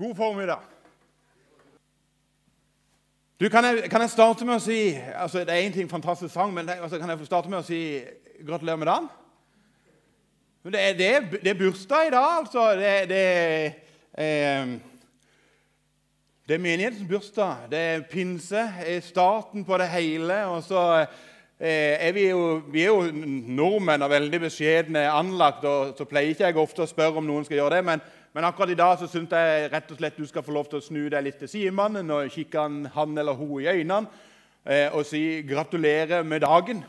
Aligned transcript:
God 0.00 0.14
formiddag. 0.16 0.58
Du, 3.40 3.48
kan, 3.48 3.64
jeg, 3.64 3.90
kan 3.90 4.00
jeg 4.00 4.10
starte 4.10 4.46
med 4.48 4.54
å 4.56 4.62
si 4.64 4.78
altså 4.96 5.42
Det 5.44 5.52
er 5.52 5.66
én 5.66 5.74
ting 5.74 5.90
fantastisk 5.90 6.32
sang, 6.32 6.54
men 6.56 6.68
altså, 6.72 6.96
kan 6.96 7.10
jeg 7.12 7.26
starte 7.28 7.50
med 7.52 7.58
å 7.58 7.66
si 7.66 7.80
gratulerer 8.40 8.80
med 8.80 8.88
dagen? 8.88 9.08
Det 10.72 10.80
er, 10.80 10.94
det, 10.96 11.10
det 11.42 11.52
er, 11.52 11.58
bursdag 11.58 12.08
i 12.08 12.12
dag, 12.14 12.28
altså. 12.38 12.64
Det, 12.80 12.92
det, 13.10 13.18
eh, 14.24 14.72
det 16.48 16.56
er 16.56 16.62
menighetens 16.64 17.08
bursdag. 17.08 17.66
Det 17.68 17.82
er 17.90 18.06
pinse, 18.08 18.62
er 18.80 19.04
starten 19.04 19.66
på 19.68 19.80
det 19.82 19.90
hele. 19.92 20.38
Og 20.54 20.62
så 20.64 20.86
eh, 21.02 22.08
er 22.08 22.16
vi 22.16 22.24
jo, 22.30 22.62
vi 22.72 22.86
er 22.86 22.88
jo 22.88 23.28
nordmenn 23.60 24.08
og 24.08 24.14
veldig 24.14 24.40
beskjedne 24.46 25.04
anlagt, 25.12 25.68
og 25.68 25.92
så 25.98 26.08
pleier 26.08 26.32
ikke 26.32 26.48
jeg 26.48 26.60
ofte 26.64 26.88
å 26.88 26.88
spørre 26.88 27.20
om 27.20 27.28
noen 27.28 27.44
skal 27.44 27.60
gjøre 27.60 27.76
det. 27.76 27.84
men 27.90 28.08
men 28.32 28.44
akkurat 28.44 28.70
i 28.70 28.78
dag 28.78 28.98
så 28.98 29.08
syns 29.10 29.32
jeg 29.34 29.70
rett 29.72 29.90
og 29.90 29.98
slett 29.98 30.18
du 30.18 30.26
skal 30.26 30.44
få 30.46 30.54
lov 30.54 30.68
til 30.70 30.78
å 30.78 30.84
snu 30.84 31.08
deg 31.10 31.24
litt 31.26 31.40
til 31.42 31.50
sidemannen 31.50 32.12
og 32.14 32.30
kikke 32.30 32.62
han, 32.62 32.84
han 32.94 33.18
eller 33.18 33.34
hun 33.34 33.56
i 33.58 33.66
øynene 33.66 34.06
eh, 34.64 34.86
og 34.94 35.06
si 35.06 35.42
'gratulerer 35.42 36.22
med 36.22 36.42
dagen'. 36.46 36.84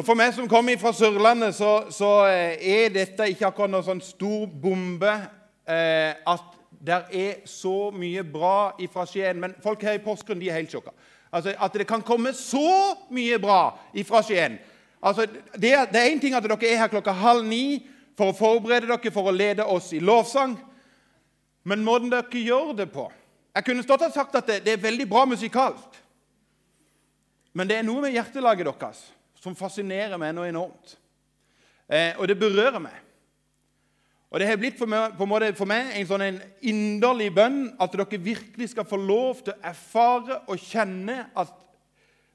Og 0.00 0.06
For 0.06 0.14
meg 0.14 0.32
som 0.32 0.48
kommer 0.48 0.78
fra 0.78 0.92
Sørlandet, 0.92 1.54
så, 1.54 1.84
så 1.90 2.24
eh, 2.26 2.56
er 2.62 2.88
dette 2.88 3.26
ikke 3.28 3.50
akkurat 3.50 3.68
noen 3.68 3.84
sånn 3.84 4.00
stor 4.00 4.46
bombe 4.48 5.10
eh, 5.68 6.14
at 6.24 6.59
det 6.80 6.96
er 7.12 7.40
så 7.44 7.90
mye 7.92 8.22
bra 8.24 8.72
fra 8.92 9.04
Skien. 9.06 9.40
Men 9.40 9.54
folk 9.62 9.82
her 9.84 9.98
i 9.98 10.02
Porsgrunn 10.02 10.40
de 10.40 10.48
er 10.48 10.60
helt 10.60 10.72
sjokka. 10.72 10.94
Altså, 11.30 11.52
at 11.52 11.76
det 11.76 11.86
kan 11.86 12.02
komme 12.02 12.32
så 12.34 12.96
mye 13.12 13.38
bra 13.38 13.76
fra 14.06 14.22
Skien. 14.24 14.58
Altså, 15.02 15.26
det, 15.56 15.72
er 15.72 16.08
én 16.08 16.20
ting 16.20 16.34
at 16.34 16.44
dere 16.44 16.58
er 16.66 16.80
her 16.82 16.92
klokka 16.92 17.12
halv 17.12 17.44
ni 17.46 17.86
for 18.18 18.32
å 18.32 18.36
forberede 18.36 18.88
dere 18.88 19.12
for 19.12 19.28
å 19.28 19.34
lede 19.34 19.64
oss 19.64 19.92
i 19.92 20.00
lovsang. 20.00 20.56
Men 21.64 21.84
måten 21.84 22.10
dere 22.12 22.44
gjør 22.44 22.72
det 22.76 22.90
på 22.92 23.10
Jeg 23.54 23.64
kunne 23.66 23.82
stått 23.82 24.06
og 24.06 24.12
sagt 24.14 24.34
at 24.38 24.46
det, 24.46 24.60
det 24.64 24.72
er 24.72 24.82
veldig 24.82 25.08
bra 25.10 25.24
musikalsk. 25.26 25.96
Men 27.52 27.68
det 27.68 27.80
er 27.80 27.86
noe 27.86 28.04
med 28.04 28.14
hjertelaget 28.14 28.68
deres 28.68 29.00
som 29.40 29.56
fascinerer 29.58 30.20
meg 30.20 30.34
noe 30.36 30.48
enormt. 30.48 30.94
Eh, 31.90 32.14
og 32.20 32.28
det 32.28 32.38
berører 32.38 32.78
meg. 32.78 32.94
Og 34.30 34.40
Det 34.40 34.46
har 34.46 34.58
blitt 34.60 34.78
for 34.78 34.86
meg, 34.86 35.16
for 35.58 35.66
meg 35.66 35.96
en 35.98 36.06
sånn 36.06 36.38
inderlig 36.62 37.32
bønn 37.34 37.64
at 37.82 37.90
dere 37.98 38.20
virkelig 38.22 38.70
skal 38.70 38.86
få 38.86 39.00
lov 39.00 39.42
til 39.42 39.56
å 39.56 39.70
erfare 39.72 40.38
og 40.46 40.62
kjenne 40.62 41.24
at 41.34 41.50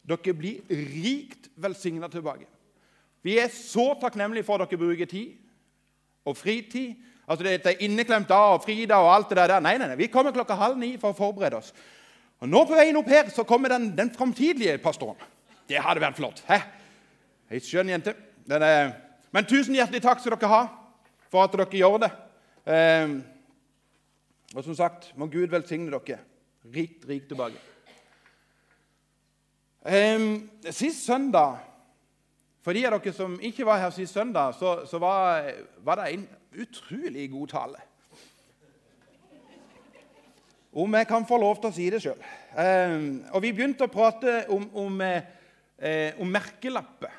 dere 0.04 0.36
blir 0.36 0.60
rikt 0.68 1.48
velsigna 1.56 2.12
tilbake. 2.12 2.50
Vi 3.24 3.40
er 3.40 3.48
så 3.48 3.94
takknemlige 4.02 4.46
for 4.46 4.60
at 4.60 4.70
dere 4.70 4.84
bruker 4.84 5.10
tid 5.10 5.40
og 6.28 6.36
fritid. 6.38 7.00
Altså 7.26 7.48
Dette 7.48 7.72
er 7.72 7.88
inneklemt 7.88 8.30
da 8.30 8.44
og 8.54 8.64
fridag 8.68 9.00
og 9.00 9.14
alt 9.16 9.32
det 9.32 9.40
der. 9.40 9.60
Nei, 9.64 9.78
nei, 9.80 9.88
nei, 9.88 9.98
vi 10.04 10.12
kommer 10.12 10.36
klokka 10.36 10.60
halv 10.60 10.78
ni 10.78 10.98
for 11.00 11.16
å 11.16 11.18
forberede 11.18 11.64
oss. 11.64 11.72
Og 12.44 12.52
Nå 12.52 12.68
på 12.68 12.76
veien 12.76 13.00
opp 13.00 13.08
her 13.10 13.32
så 13.32 13.48
kommer 13.48 13.72
den, 13.72 13.94
den 13.96 14.12
framtidige 14.14 14.76
pastoren. 14.84 15.18
Det 15.66 15.80
hadde 15.80 16.04
vært 16.04 16.20
flott. 16.20 16.44
Hæ? 16.46 16.60
Ei 17.50 17.64
skjønn 17.64 17.90
jente. 17.96 18.14
Er, 18.52 18.92
men 19.34 19.48
tusen 19.48 19.80
hjertelig 19.80 20.04
takk 20.04 20.20
skal 20.20 20.36
dere 20.36 20.52
ha 20.52 20.66
for 21.36 21.44
at 21.44 21.56
dere 21.56 21.82
gjør 21.82 21.98
det. 22.06 22.12
Eh, 22.66 23.16
og 24.56 24.64
som 24.64 24.76
sagt, 24.78 25.12
må 25.20 25.28
Gud 25.28 25.52
velsigne 25.52 25.92
dere 25.92 26.22
rikt, 26.72 27.04
rikt 27.10 27.28
tilbake. 27.32 27.60
Eh, 29.86 30.20
sist 30.72 31.06
søndag 31.06 31.60
For 32.66 32.74
de 32.74 32.82
av 32.88 32.96
dere 32.98 33.12
som 33.14 33.36
ikke 33.46 33.66
var 33.68 33.78
her 33.84 33.92
sist 33.94 34.16
søndag, 34.16 34.56
så, 34.58 34.88
så 34.90 34.98
var, 34.98 35.52
var, 35.86 36.00
det 36.00 36.16
en 36.16 36.24
utrolig 36.64 37.28
god 37.30 37.52
tale. 37.52 37.84
Om 40.74 40.98
jeg 40.98 41.08
kan 41.08 41.28
få 41.30 41.38
lov 41.38 41.60
til 41.62 41.70
å 41.70 41.76
si 41.76 41.86
det 41.94 42.00
sjøl. 42.02 42.24
Eh, 42.58 42.96
og 43.30 43.44
vi 43.46 43.54
begynte 43.54 43.86
å 43.86 43.94
prate 43.94 44.48
om, 44.50 44.66
om, 44.82 44.98
eh, 45.06 46.18
om 46.18 46.34
merkelapper. 46.34 47.14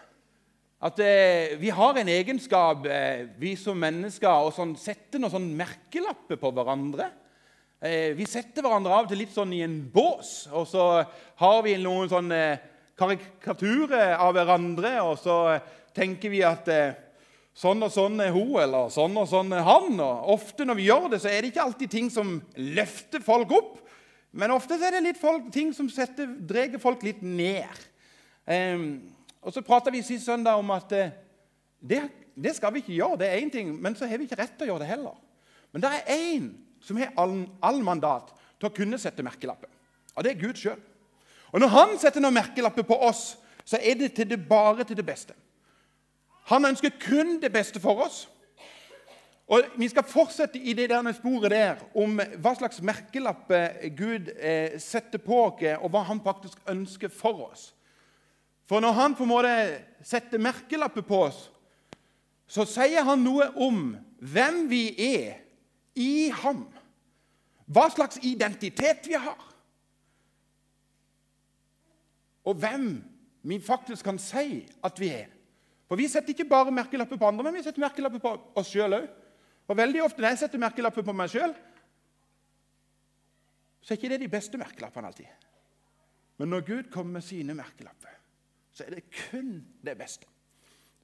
At 0.77 0.99
eh, 1.01 1.57
vi 1.57 1.71
har 1.73 1.97
en 1.97 2.09
egenskap, 2.13 2.85
eh, 2.85 3.25
vi 3.41 3.55
som 3.57 3.79
mennesker, 3.81 4.29
å 4.29 4.53
sånn, 4.53 4.75
sette 4.77 5.17
noen 5.17 5.33
sånn 5.33 5.49
merkelapper 5.57 6.37
på 6.37 6.51
hverandre. 6.53 7.09
Eh, 7.81 8.13
vi 8.17 8.27
setter 8.29 8.65
hverandre 8.65 8.93
av 8.93 9.07
og 9.07 9.09
til 9.09 9.23
litt 9.23 9.33
sånn 9.33 9.55
i 9.57 9.63
en 9.65 9.79
bås, 9.93 10.51
og 10.53 10.69
så 10.69 10.85
har 11.41 11.63
vi 11.65 11.79
noen 11.81 12.13
sånne 12.13 12.43
karikaturer 12.97 14.19
av 14.21 14.37
hverandre, 14.37 14.95
og 15.05 15.17
så 15.21 15.39
tenker 15.97 16.33
vi 16.33 16.45
at 16.45 16.69
eh, 16.73 16.95
sånn 17.57 17.81
og 17.89 17.93
sånn 17.93 18.21
er 18.21 18.37
hun, 18.37 18.55
eller 18.61 18.93
sånn 18.93 19.17
og 19.17 19.29
sånn 19.33 19.57
er 19.57 19.65
han. 19.65 19.97
Og 19.97 20.31
ofte 20.37 20.69
når 20.69 20.81
vi 20.81 20.89
gjør 20.91 21.11
det, 21.13 21.25
så 21.25 21.33
er 21.33 21.41
det 21.41 21.55
ikke 21.55 21.67
alltid 21.71 21.97
ting 21.97 22.13
som 22.13 22.37
løfter 22.53 23.25
folk 23.25 23.57
opp, 23.57 23.75
men 24.37 24.53
ofte 24.53 24.77
er 24.77 24.99
det 24.99 25.07
litt 25.07 25.21
folk, 25.21 25.49
ting 25.53 25.73
som 25.73 25.89
setter, 25.89 26.29
drar 26.45 26.77
folk 26.83 27.01
litt 27.07 27.25
ned. 27.25 27.85
Eh, 28.45 28.91
og 29.47 29.55
Så 29.55 29.63
prata 29.63 29.91
vi 29.95 30.03
sist 30.03 30.27
søndag 30.27 30.59
om 30.59 30.71
at 30.75 30.93
eh, 30.93 31.11
det, 31.79 32.01
det, 32.35 32.57
skal 32.57 32.73
vi 32.75 32.83
ikke 32.83 32.97
gjøre. 32.97 33.19
Det 33.21 33.27
er 33.29 33.41
én 33.41 33.51
ting, 33.51 33.71
men 33.83 33.95
så 33.95 34.07
har 34.07 34.19
vi 34.19 34.27
ikke 34.27 34.41
rett 34.41 34.57
til 34.59 34.67
å 34.67 34.73
gjøre 34.73 34.83
det 34.83 34.91
heller. 34.91 35.15
Men 35.71 35.85
det 35.85 35.91
er 35.93 36.17
én 36.17 36.49
som 36.83 36.99
har 36.99 37.13
all, 37.17 37.45
all, 37.63 37.79
mandat 37.87 38.33
til 38.59 38.67
å 38.67 38.75
kunne 38.75 38.99
sette 38.99 39.23
merkelapper. 39.23 39.71
Og 40.17 40.27
det 40.27 40.33
er 40.33 40.41
Gud 40.41 40.59
sjøl. 40.59 40.81
Og 41.55 41.63
når 41.63 41.71
han 41.77 41.95
setter 42.03 42.25
noen 42.25 42.35
merkelapper 42.35 42.83
på 42.89 42.99
oss, 43.07 43.37
så 43.63 43.79
er 43.79 43.95
det, 44.01 44.17
til 44.17 44.27
det 44.31 44.41
bare 44.49 44.85
til 44.85 44.99
det 44.99 45.07
beste. 45.07 45.39
Han 46.51 46.67
ønsker 46.67 46.99
kun 46.99 47.39
det 47.43 47.53
beste 47.55 47.79
for 47.83 48.03
oss. 48.03 48.25
Og 49.47 49.63
Vi 49.79 49.87
skal 49.89 50.03
fortsette 50.11 50.59
i 50.59 50.75
det 50.75 50.89
der 50.91 51.13
sporet 51.15 51.55
der 51.55 51.87
om 51.95 52.19
hva 52.19 52.57
slags 52.59 52.83
merkelapper 52.83 53.79
Gud 53.95 54.35
eh, 54.35 54.75
setter 54.83 55.23
på 55.23 55.45
oss, 55.45 55.63
og 55.79 55.91
hva 55.95 56.03
han 56.11 56.23
faktisk 56.25 56.59
ønsker 56.67 57.15
for 57.15 57.47
oss. 57.53 57.76
For 58.67 58.83
når 58.83 58.97
han 58.99 59.15
på 59.15 59.25
en 59.27 59.31
måte 59.31 59.53
setter 60.07 60.43
merkelapper 60.43 61.05
på 61.07 61.21
oss, 61.29 61.47
så 62.47 62.67
sier 62.69 63.07
han 63.07 63.23
noe 63.23 63.49
om 63.63 63.93
hvem 64.23 64.65
vi 64.71 64.85
er 65.03 65.43
i 65.99 66.29
ham. 66.43 66.67
Hva 67.67 67.89
slags 67.91 68.21
identitet 68.23 69.07
vi 69.11 69.19
har. 69.19 69.39
Og 72.47 72.59
hvem 72.63 72.91
vi 73.47 73.59
faktisk 73.63 74.07
kan 74.07 74.19
si 74.23 74.63
at 74.87 75.01
vi 75.03 75.11
er. 75.15 75.31
For 75.87 75.99
Vi 75.99 76.09
setter 76.11 76.35
ikke 76.35 76.49
bare 76.51 76.75
merkelapper 76.75 77.19
på 77.19 77.27
andre, 77.29 77.45
men 77.47 77.55
vi 77.55 77.63
setter 77.63 77.83
merkelapper 77.83 78.19
på 78.23 78.33
oss 78.59 78.73
sjøl 78.73 78.99
òg. 78.99 79.07
Og 79.67 79.79
veldig 79.79 80.03
ofte 80.03 80.23
når 80.23 80.35
jeg 80.35 80.41
setter 80.43 80.63
merkelapper 80.63 81.07
på 81.07 81.15
meg 81.15 81.31
sjøl, 81.31 81.55
så 83.83 83.95
er 83.95 83.99
ikke 83.99 84.11
det 84.11 84.23
de 84.25 84.31
beste 84.31 84.59
merkelappene 84.59 85.11
alltid. 85.11 85.31
Men 86.43 86.51
når 86.51 86.67
Gud 86.67 86.91
kommer 86.91 87.19
med 87.19 87.27
sine 87.27 87.55
merkelapper, 87.55 88.15
så 88.77 88.85
er 88.85 88.99
det 88.99 89.07
kun 89.31 89.65
det 89.85 89.97
beste. 89.97 90.27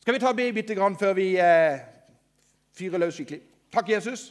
Skal 0.03 0.15
vi 0.15 0.21
ta 0.21 0.33
be 0.37 0.51
bitte 0.53 0.75
grann 0.77 0.97
før 0.99 1.15
vi 1.17 1.31
eh, 1.41 1.81
fyrer 2.77 3.01
løs 3.01 3.17
skikkelig? 3.17 3.41
Takk, 3.73 3.89
Jesus, 3.89 4.27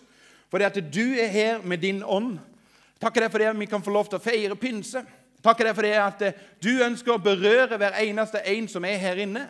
for 0.52 0.62
det 0.62 0.70
at 0.70 0.94
du 0.94 1.16
er 1.18 1.32
her 1.32 1.64
med 1.66 1.82
din 1.82 2.04
ånd. 2.06 2.38
Takk 3.02 3.18
for 3.32 3.42
det 3.42 3.50
at 3.50 3.60
vi 3.60 3.66
kan 3.66 3.82
få 3.82 3.96
lov 3.96 4.12
til 4.12 4.20
å 4.20 4.22
feire 4.22 4.56
pinse. 4.56 5.02
Takk 5.42 5.64
for 5.74 5.82
det 5.88 5.96
at 5.98 6.22
eh, 6.28 6.38
du 6.62 6.84
ønsker 6.86 7.16
å 7.16 7.24
berøre 7.24 7.82
hver 7.82 7.98
eneste 8.04 8.44
en 8.46 8.70
som 8.70 8.86
er 8.86 9.02
her 9.02 9.24
inne. 9.26 9.48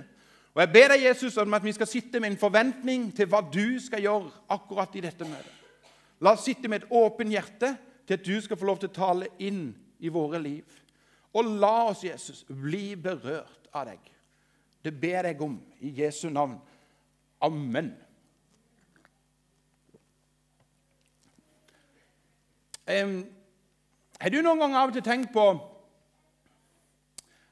Og 0.55 0.63
Jeg 0.63 0.71
ber 0.71 0.93
deg, 0.93 1.03
Jesus, 1.09 1.37
om 1.37 1.53
at 1.53 1.63
vi 1.63 1.75
skal 1.75 1.87
sitte 1.87 2.19
med 2.19 2.31
en 2.31 2.39
forventning 2.39 3.09
til 3.15 3.27
hva 3.27 3.41
du 3.43 3.79
skal 3.79 4.03
gjøre 4.03 4.31
akkurat 4.55 4.95
i 4.95 5.03
dette 5.03 5.27
møtet. 5.27 5.57
La 6.21 6.35
oss 6.37 6.45
sitte 6.47 6.69
med 6.71 6.83
et 6.83 6.91
åpent 6.95 7.31
hjerte 7.31 7.75
til 8.07 8.13
at 8.13 8.23
du 8.23 8.35
skal 8.39 8.59
få 8.59 8.67
lov 8.71 8.79
til 8.79 8.91
å 8.91 8.95
tale 8.95 9.31
inn 9.43 9.71
i 9.99 10.11
våre 10.11 10.39
liv. 10.39 10.63
Og 11.35 11.57
la 11.59 11.89
oss, 11.89 12.05
Jesus, 12.05 12.45
bli 12.47 12.93
berørt 12.99 13.60
av 13.73 13.87
deg. 13.87 14.11
Det 14.81 14.93
ber 15.01 15.27
jeg 15.29 15.41
om 15.41 15.57
i 15.79 15.91
Jesu 16.01 16.29
navn. 16.29 16.57
Amen. 17.41 17.91
Um, 22.91 23.19
har 24.21 24.33
du 24.33 24.41
noen 24.41 24.59
gang 24.61 24.73
av 24.77 24.89
og 24.89 24.95
til 24.97 25.05
tenkt 25.05 25.31
på 25.33 25.45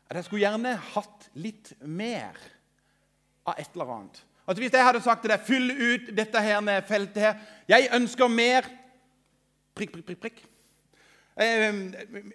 at 0.10 0.18
jeg 0.18 0.26
skulle 0.26 0.42
gjerne 0.42 0.74
hatt 0.94 1.30
litt 1.38 1.72
mer 1.86 2.38
av 3.48 3.56
et 3.62 3.70
eller 3.78 3.94
annet? 3.96 4.24
Altså 4.50 4.64
Hvis 4.64 4.74
jeg 4.74 4.86
hadde 4.86 5.02
sagt 5.06 5.22
til 5.24 5.32
deg 5.32 5.46
fyll 5.46 5.70
ut 5.70 6.10
dette 6.18 6.42
her 6.42 6.82
feltet 6.90 7.22
her 7.22 7.36
Jeg 7.70 7.92
ønsker 7.94 8.32
mer 8.34 8.66
prikk, 9.78 9.94
prikk, 9.94 10.06
prikk, 10.08 10.22
prikk. 10.26 10.40
Eh, 11.40 11.74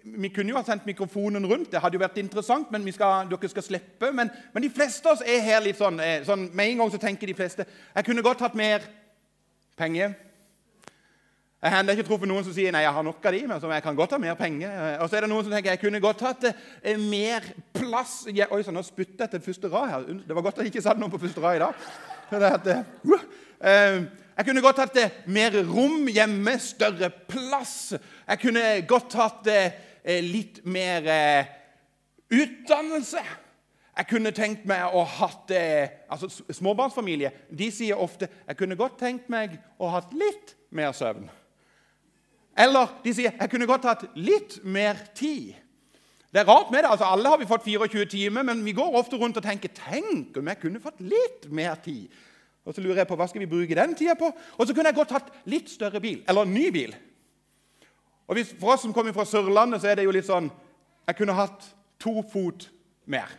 vi 0.03 0.29
kunne 0.33 0.49
jo 0.49 0.57
ha 0.57 0.63
sendt 0.65 0.85
mikrofonen 0.85 1.45
rundt, 1.45 1.69
det 1.71 1.81
hadde 1.81 1.93
jo 1.93 2.01
vært 2.01 2.17
interessant, 2.17 2.71
men 2.73 2.87
skal, 2.93 3.27
dere 3.29 3.49
skal 3.51 3.63
slippe. 3.63 4.09
Men, 4.09 4.31
men, 4.53 4.63
de 4.65 4.71
fleste 4.73 5.05
av 5.05 5.19
oss 5.19 5.21
er 5.21 5.43
her 5.45 5.61
litt 5.61 5.77
sånn, 5.77 5.99
eh, 6.01 6.23
sånn, 6.25 6.47
Med 6.53 6.71
en 6.71 6.81
gang 6.81 6.91
så 6.91 6.97
tenker 6.97 7.29
de 7.29 7.37
fleste 7.37 7.67
jeg 7.67 8.05
kunne 8.07 8.25
godt 8.25 8.41
hatt 8.41 8.55
mer 8.57 8.81
penger. 9.77 10.15
Jeg 11.61 11.73
har 11.73 11.91
ikke 11.93 12.07
truffet 12.07 12.29
noen 12.29 12.43
som 12.45 12.53
sier 12.53 12.73
nei, 12.73 12.81
jeg 12.81 12.93
har 12.93 13.05
nok 13.05 13.23
av 13.25 13.33
de, 13.33 13.45
men 13.47 13.61
jeg 13.73 13.83
kan 13.85 13.95
godt 13.97 14.11
ha 14.11 14.17
mer 14.21 14.35
penger. 14.41 14.73
Eh, 14.73 14.97
Og 15.03 15.09
så 15.09 15.17
er 15.17 15.21
det 15.21 15.29
noen 15.29 15.45
som 15.45 15.53
tenker 15.53 15.75
jeg 15.75 15.83
kunne 15.85 16.01
godt 16.01 16.25
hatt 16.25 16.49
eh, 16.49 16.97
mer 16.97 17.45
plass 17.77 18.25
Jeg, 18.25 18.49
Oi, 18.49 18.63
sann, 18.65 18.73
nå 18.73 18.81
spytter 18.85 19.27
jeg 19.27 19.35
til 19.35 19.47
første 19.51 19.69
rad 19.69 19.89
her. 19.89 20.11
Det 20.25 20.35
var 20.35 20.49
godt 20.49 20.57
at 20.57 20.65
jeg 20.65 20.73
ikke 20.73 20.87
satt 20.89 20.97
noen 20.97 21.13
på 21.13 21.21
første 21.21 21.45
rad 21.45 21.57
i 21.57 21.65
dag. 21.67 21.89
Det 22.33 22.47
at, 22.49 22.67
uh, 22.73 23.19
uh, 23.61 24.24
jeg 24.35 24.47
kunne 24.47 24.63
godt 24.63 24.81
hatt 24.83 24.97
mer 25.31 25.55
rom 25.69 26.09
hjemme, 26.11 26.57
større 26.59 27.09
plass. 27.29 27.93
Jeg 28.27 28.41
kunne 28.41 28.65
godt 28.87 29.15
hatt 29.15 29.47
litt 30.25 30.59
mer 30.67 31.07
utdannelse. 32.27 33.23
Jeg 33.95 34.09
kunne 34.09 34.33
tenkt 34.35 34.65
meg 34.67 34.91
å 34.91 35.05
hatt 35.07 35.53
altså 35.55 36.27
Småbarnsfamilie 36.51 37.29
de 37.47 37.69
sier 37.71 37.95
ofte 37.95 38.27
jeg 38.27 38.57
kunne 38.59 38.75
godt 38.75 38.97
tenkt 38.99 39.29
meg 39.31 39.55
å 39.79 39.87
hatt 39.93 40.11
litt 40.11 40.51
mer 40.75 40.91
søvn. 40.91 41.29
Eller 42.59 42.91
de 43.03 43.13
sier 43.15 43.31
jeg 43.31 43.51
kunne 43.51 43.67
godt 43.69 43.87
hatt 43.87 44.03
litt 44.19 44.59
mer 44.63 44.99
tid. 45.15 45.55
Det 46.35 46.41
er 46.41 46.49
rart 46.49 46.71
med 46.71 46.83
det. 46.83 46.91
altså 46.91 47.07
Alle 47.07 47.31
har 47.31 47.39
vi 47.39 47.47
fått 47.47 47.63
24 47.63 48.05
timer, 48.11 48.43
men 48.43 48.63
vi 48.65 48.75
går 48.75 48.95
ofte 48.99 49.15
rundt 49.15 49.37
og 49.39 49.43
tenker 49.43 49.71
tenk 49.71 50.35
om 50.35 50.51
jeg 50.51 50.59
kunne 50.59 50.83
fått 50.83 50.99
litt 50.99 51.47
mer 51.47 51.77
tid. 51.83 52.11
Og 52.65 52.73
så 52.73 52.81
lurer 52.81 53.03
jeg 53.03 53.09
på 53.09 53.17
hva 53.19 53.27
skal 53.29 53.43
vi 53.43 53.49
bruke 53.49 53.77
den 53.77 53.93
tida 53.97 54.15
på. 54.17 54.31
Og 54.57 54.67
så 54.67 54.73
kunne 54.73 54.89
jeg 54.89 54.97
godt 54.97 55.13
hatt 55.13 55.31
litt 55.49 55.69
større 55.69 56.01
bil, 56.01 56.23
eller 56.29 56.49
ny 56.49 56.69
bil. 56.73 56.95
Og 58.25 58.37
hvis, 58.37 58.55
For 58.59 58.73
oss 58.73 58.81
som 58.81 58.93
kommer 58.93 59.13
fra 59.13 59.25
Sørlandet, 59.25 59.81
så 59.81 59.91
er 59.91 59.99
det 59.99 60.07
jo 60.07 60.13
litt 60.15 60.25
sånn 60.25 60.49
Jeg 61.05 61.17
kunne 61.19 61.37
hatt 61.37 61.67
to 62.01 62.23
fot 62.31 62.69
mer. 63.05 63.29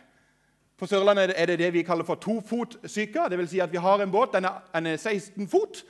På 0.79 0.87
Sørlandet 0.87 1.33
er 1.35 1.49
det 1.49 1.57
det 1.59 1.73
vi 1.73 1.83
kaller 1.83 2.07
for 2.07 2.21
tofotsyke. 2.21 3.25
Dvs. 3.33 3.49
Si 3.51 3.59
at 3.59 3.71
vi 3.73 3.81
har 3.81 3.99
en 3.99 4.13
båt, 4.13 4.31
den 4.37 4.47
er, 4.47 4.61
den 4.71 4.93
er 4.93 4.97
16 4.97 5.49
fot, 5.51 5.81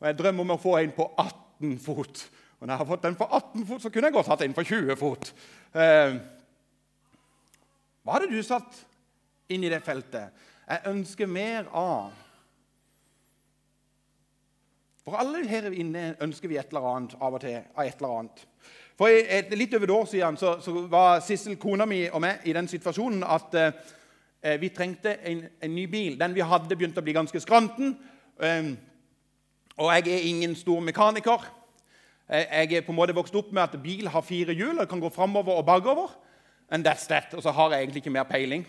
og 0.00 0.08
jeg 0.08 0.16
drømmer 0.16 0.46
om 0.46 0.54
å 0.54 0.60
få 0.62 0.76
en 0.78 0.94
på 0.96 1.10
18 1.18 1.76
fot. 1.82 2.22
Og 2.56 2.64
når 2.64 2.72
jeg 2.72 2.80
har 2.80 2.88
fått 2.88 3.04
den 3.04 3.18
på 3.18 3.26
18 3.26 3.66
fot, 3.68 3.82
så 3.82 3.90
kunne 3.92 4.08
jeg 4.08 4.16
godt 4.16 4.30
hatt 4.32 4.44
en 4.46 4.56
på 4.56 4.64
20 4.64 4.96
fot. 4.96 5.32
Eh, 5.76 6.16
hva 8.06 8.16
hadde 8.16 8.30
du 8.30 8.38
satt 8.46 8.78
inn 9.52 9.66
i 9.66 9.72
det 9.72 9.82
feltet? 9.84 10.46
Jeg 10.66 10.94
ønsker 10.94 11.28
mer 11.28 11.68
av 11.74 12.14
For 15.06 15.14
alle 15.22 15.44
her 15.46 15.68
inne 15.70 16.16
ønsker 16.24 16.50
vi 16.50 16.56
et 16.58 16.72
eller 16.72 16.86
annet 16.90 17.12
av 17.22 17.36
og 17.36 17.40
til. 17.44 17.60
av 17.78 17.86
et 17.86 18.00
eller 18.00 18.14
annet. 18.18 18.40
For 18.98 19.06
et, 19.06 19.52
Litt 19.54 19.74
over 19.78 19.86
et 19.86 19.92
år 19.94 20.08
siden 20.10 20.38
så, 20.40 20.56
så 20.58 20.72
var 20.90 21.20
Sissel, 21.22 21.54
kona 21.62 21.86
mi, 21.86 22.00
og 22.10 22.24
meg 22.24 22.42
i 22.42 22.54
den 22.56 22.66
situasjonen 22.66 23.22
at 23.22 23.54
eh, 23.54 24.56
vi 24.58 24.72
trengte 24.74 25.12
en, 25.22 25.44
en, 25.62 25.74
ny 25.76 25.84
bil. 25.86 26.16
Den 26.18 26.34
vi 26.34 26.42
hadde, 26.42 26.74
begynte 26.74 26.98
å 26.98 27.06
bli 27.06 27.14
ganske 27.14 27.38
skranten. 27.44 27.94
Eh, 28.42 28.72
og 29.76 29.92
jeg 29.94 30.10
er 30.10 30.26
ingen 30.26 30.58
stor 30.58 30.82
mekaniker. 30.82 31.46
Jeg 32.26 32.72
er 32.74 32.82
på 32.82 32.90
en 32.90 32.98
måte 32.98 33.14
vokst 33.14 33.38
opp 33.38 33.54
med 33.54 33.62
at 33.62 33.78
bil 33.78 34.10
har 34.10 34.26
fire 34.26 34.58
hjul 34.58 34.80
og 34.82 34.88
kan 34.90 34.98
gå 34.98 35.12
framover 35.14 35.60
og 35.60 35.68
bakover. 35.68 36.18
And 36.66 36.82
that's 36.82 37.06
that. 37.06 37.30
Og 37.38 37.46
så 37.46 37.54
har 37.54 37.70
jeg 37.76 37.84
egentlig 37.84 38.02
ikke 38.02 38.16
mer 38.16 38.26
peiling. 38.26 38.66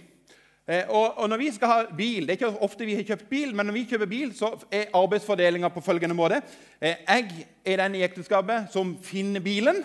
Eh, 0.69 0.83
og, 0.89 1.17
og, 1.17 1.29
når 1.29 1.37
vi 1.37 1.51
skal 1.51 1.67
ha 1.67 1.83
bil, 1.97 2.27
Det 2.27 2.29
er 2.29 2.31
ikke 2.31 2.63
ofte 2.63 2.85
vi 2.85 2.95
har 2.95 3.03
kjøpt 3.03 3.29
bil, 3.29 3.55
men 3.55 3.65
når 3.65 3.73
vi 3.73 3.85
kjøper 3.87 4.05
bil, 4.05 4.33
så 4.35 4.49
er 4.71 4.89
arbeidsfordelinga 4.93 5.69
på 5.71 5.81
følgende 5.81 6.15
måte. 6.15 6.41
Eh, 6.81 6.95
jeg 7.07 7.47
er 7.65 7.77
den 7.77 7.95
i 7.95 8.03
ekteskapet 8.03 8.67
som 8.73 8.97
finner 9.01 9.39
bilen. 9.39 9.79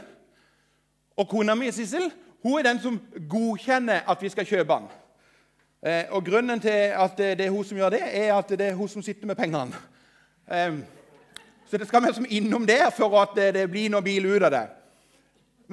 Og 1.17 1.29
kona 1.29 1.55
mi, 1.55 1.71
Sissel, 1.71 2.11
hun 2.43 2.59
er 2.59 2.67
den 2.67 2.81
som 2.83 2.99
godkjenner 3.31 4.03
at 4.11 4.23
vi 4.23 4.29
skal 4.29 4.47
kjøpe 4.47 4.75
den. 4.75 4.91
Eh, 5.87 6.05
og 6.11 6.25
Grunnen 6.25 6.61
til 6.61 6.91
at 6.99 7.15
det 7.19 7.47
er 7.47 7.55
hun 7.55 7.65
som 7.65 7.79
gjør 7.79 7.95
det, 7.95 8.03
er 8.03 8.35
at 8.35 8.51
det 8.51 8.67
er 8.67 8.75
hun 8.75 8.89
som 8.89 9.03
sitter 9.03 9.27
med 9.27 9.37
pengene. 9.37 9.79
Så 11.71 11.79
det 11.79 11.87
skal 11.89 12.03
vi 12.03 12.07
liksom 12.07 12.27
innom 12.29 12.67
der 12.67 12.91
for 12.91 13.15
at 13.23 13.39
det 13.55 13.71
blir 13.71 13.89
noe 13.91 14.03
bil 14.03 14.27
ut 14.27 14.43
av 14.43 14.51
det. 14.51 14.67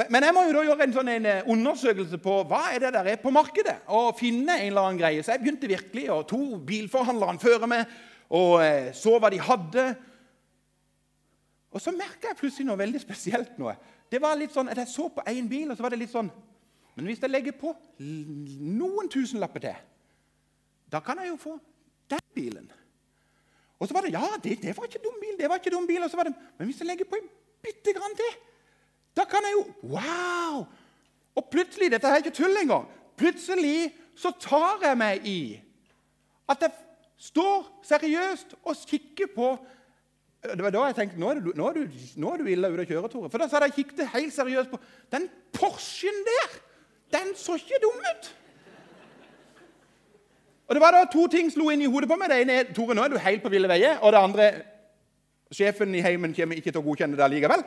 Men 0.07 0.23
jeg 0.23 0.35
må 0.35 0.45
jo 0.47 0.53
da 0.55 0.61
gjøre 0.63 0.85
en 0.85 0.93
sånn 0.95 1.09
en 1.11 1.25
eh, 1.27 1.47
undersøkelse 1.51 2.19
på 2.23 2.35
hva 2.47 2.61
er 2.71 2.85
det 2.85 2.91
der 2.95 3.07
er 3.11 3.17
på 3.19 3.33
markedet. 3.35 3.81
og 3.87 4.15
finne 4.19 4.55
en 4.55 4.67
eller 4.69 4.85
annen 4.85 4.99
greie. 5.01 5.23
Så 5.23 5.33
jeg 5.33 5.41
begynte 5.43 5.67
virkelig, 5.67 6.05
og 6.13 6.27
to 6.29 6.59
bilforhandlere 6.63 7.39
før 7.41 7.65
meg, 7.67 7.89
og 8.29 8.61
eh, 8.63 8.93
så 8.95 9.17
hva 9.19 9.31
de 9.33 9.41
hadde. 9.43 9.85
Og 11.75 11.81
så 11.83 11.91
merka 11.91 12.31
jeg 12.31 12.39
plutselig 12.39 12.69
noe 12.69 12.79
veldig 12.79 13.01
spesielt. 13.01 13.57
noe. 13.59 13.75
Det 14.09 14.21
var 14.21 14.39
litt 14.39 14.53
sånn, 14.55 14.69
at 14.71 14.77
Jeg 14.77 14.87
så 14.87 15.09
på 15.13 15.25
én 15.27 15.49
bil, 15.49 15.69
og 15.69 15.77
så 15.77 15.83
var 15.83 15.93
det 15.93 15.99
litt 16.01 16.13
sånn 16.13 16.31
Men 16.95 17.05
hvis 17.05 17.21
jeg 17.21 17.29
legger 17.31 17.53
på 17.55 17.71
noen 17.99 19.07
tusenlapper 19.07 19.61
til, 19.63 19.75
da 20.91 20.99
kan 20.99 21.19
jeg 21.21 21.29
jo 21.29 21.37
få 21.39 21.53
den 22.11 22.25
bilen. 22.35 22.65
Og 23.79 23.87
så 23.87 23.95
var 23.95 24.03
det 24.03 24.11
ja, 24.11 24.25
det, 24.43 24.57
det 24.59 24.73
var 24.75 24.89
ikke 24.89 24.99
dum 25.03 25.15
bil, 25.21 25.37
det 25.39 25.47
var 25.47 25.61
ikke 25.61 25.71
dum 25.71 25.87
bil. 25.87 26.03
Og 26.03 26.11
så 26.11 26.19
var 26.19 26.27
det, 26.27 26.33
men 26.57 26.67
hvis 26.67 26.81
jeg 26.81 26.89
legger 26.89 27.07
på 27.07 27.15
en 27.21 27.29
bitte 27.63 27.93
grann 27.95 28.17
til, 28.19 28.33
da 29.19 29.25
kan 29.27 29.45
jeg 29.45 29.57
jo 29.57 29.63
Wow! 29.95 30.63
Og 31.35 31.49
plutselig 31.51 31.91
Dette 31.91 32.07
er 32.07 32.23
ikke 32.23 32.35
tull 32.35 32.55
engang. 32.61 32.87
Plutselig 33.19 33.91
så 34.19 34.31
tar 34.39 34.83
jeg 34.83 34.99
meg 34.99 35.27
i 35.27 35.41
at 36.49 36.63
jeg 36.65 36.71
står 37.21 37.67
seriøst 37.85 38.55
og 38.63 38.79
kikker 38.89 39.29
på 39.35 39.51
Det 40.41 40.63
var 40.63 40.73
da 40.73 40.87
jeg 40.87 40.95
tenkte 40.97 41.19
nå 41.19 41.29
er 41.29 41.41
du, 41.43 41.51
nå 41.55 41.67
er 41.69 41.77
du, 41.77 41.99
nå 42.15 42.31
er 42.33 42.41
du 42.41 42.49
ille 42.49 42.71
ute 42.71 42.85
å 42.85 42.89
kjøre, 42.89 43.11
Tore. 43.11 43.29
For 43.29 43.43
da 43.43 43.47
sa 43.51 43.59
jeg 43.65 43.75
kikket 43.75 44.07
helt 44.15 44.33
seriøst 44.33 44.71
på 44.71 44.79
Den 45.11 45.27
Porschen 45.53 46.23
der! 46.27 46.59
Den 47.13 47.33
så 47.37 47.57
ikke 47.59 47.81
dum 47.83 47.99
ut! 47.99 48.29
Og 50.69 50.77
det 50.77 50.81
var 50.83 50.93
da 50.93 51.05
To 51.09 51.25
ting 51.27 51.49
slo 51.51 51.71
inn 51.73 51.81
i 51.81 51.89
hodet 51.89 52.07
på 52.09 52.15
meg. 52.19 52.29
Det 52.29 52.43
ene 52.43 52.57
er 52.61 52.73
Tore, 52.77 52.95
nå 52.95 53.03
er 53.03 53.13
du 53.13 53.17
helt 53.19 53.41
på 53.41 53.51
ville 53.51 53.69
veier. 53.69 53.97
Og 54.05 54.13
det 54.13 54.21
andre 54.21 54.49
sjefen 55.51 55.95
i 55.97 56.03
heimen 56.05 56.35
kommer 56.37 56.59
ikke 56.59 56.71
til 56.71 56.81
å 56.81 56.85
godkjenne 56.85 57.17
det 57.17 57.29
likevel. 57.33 57.63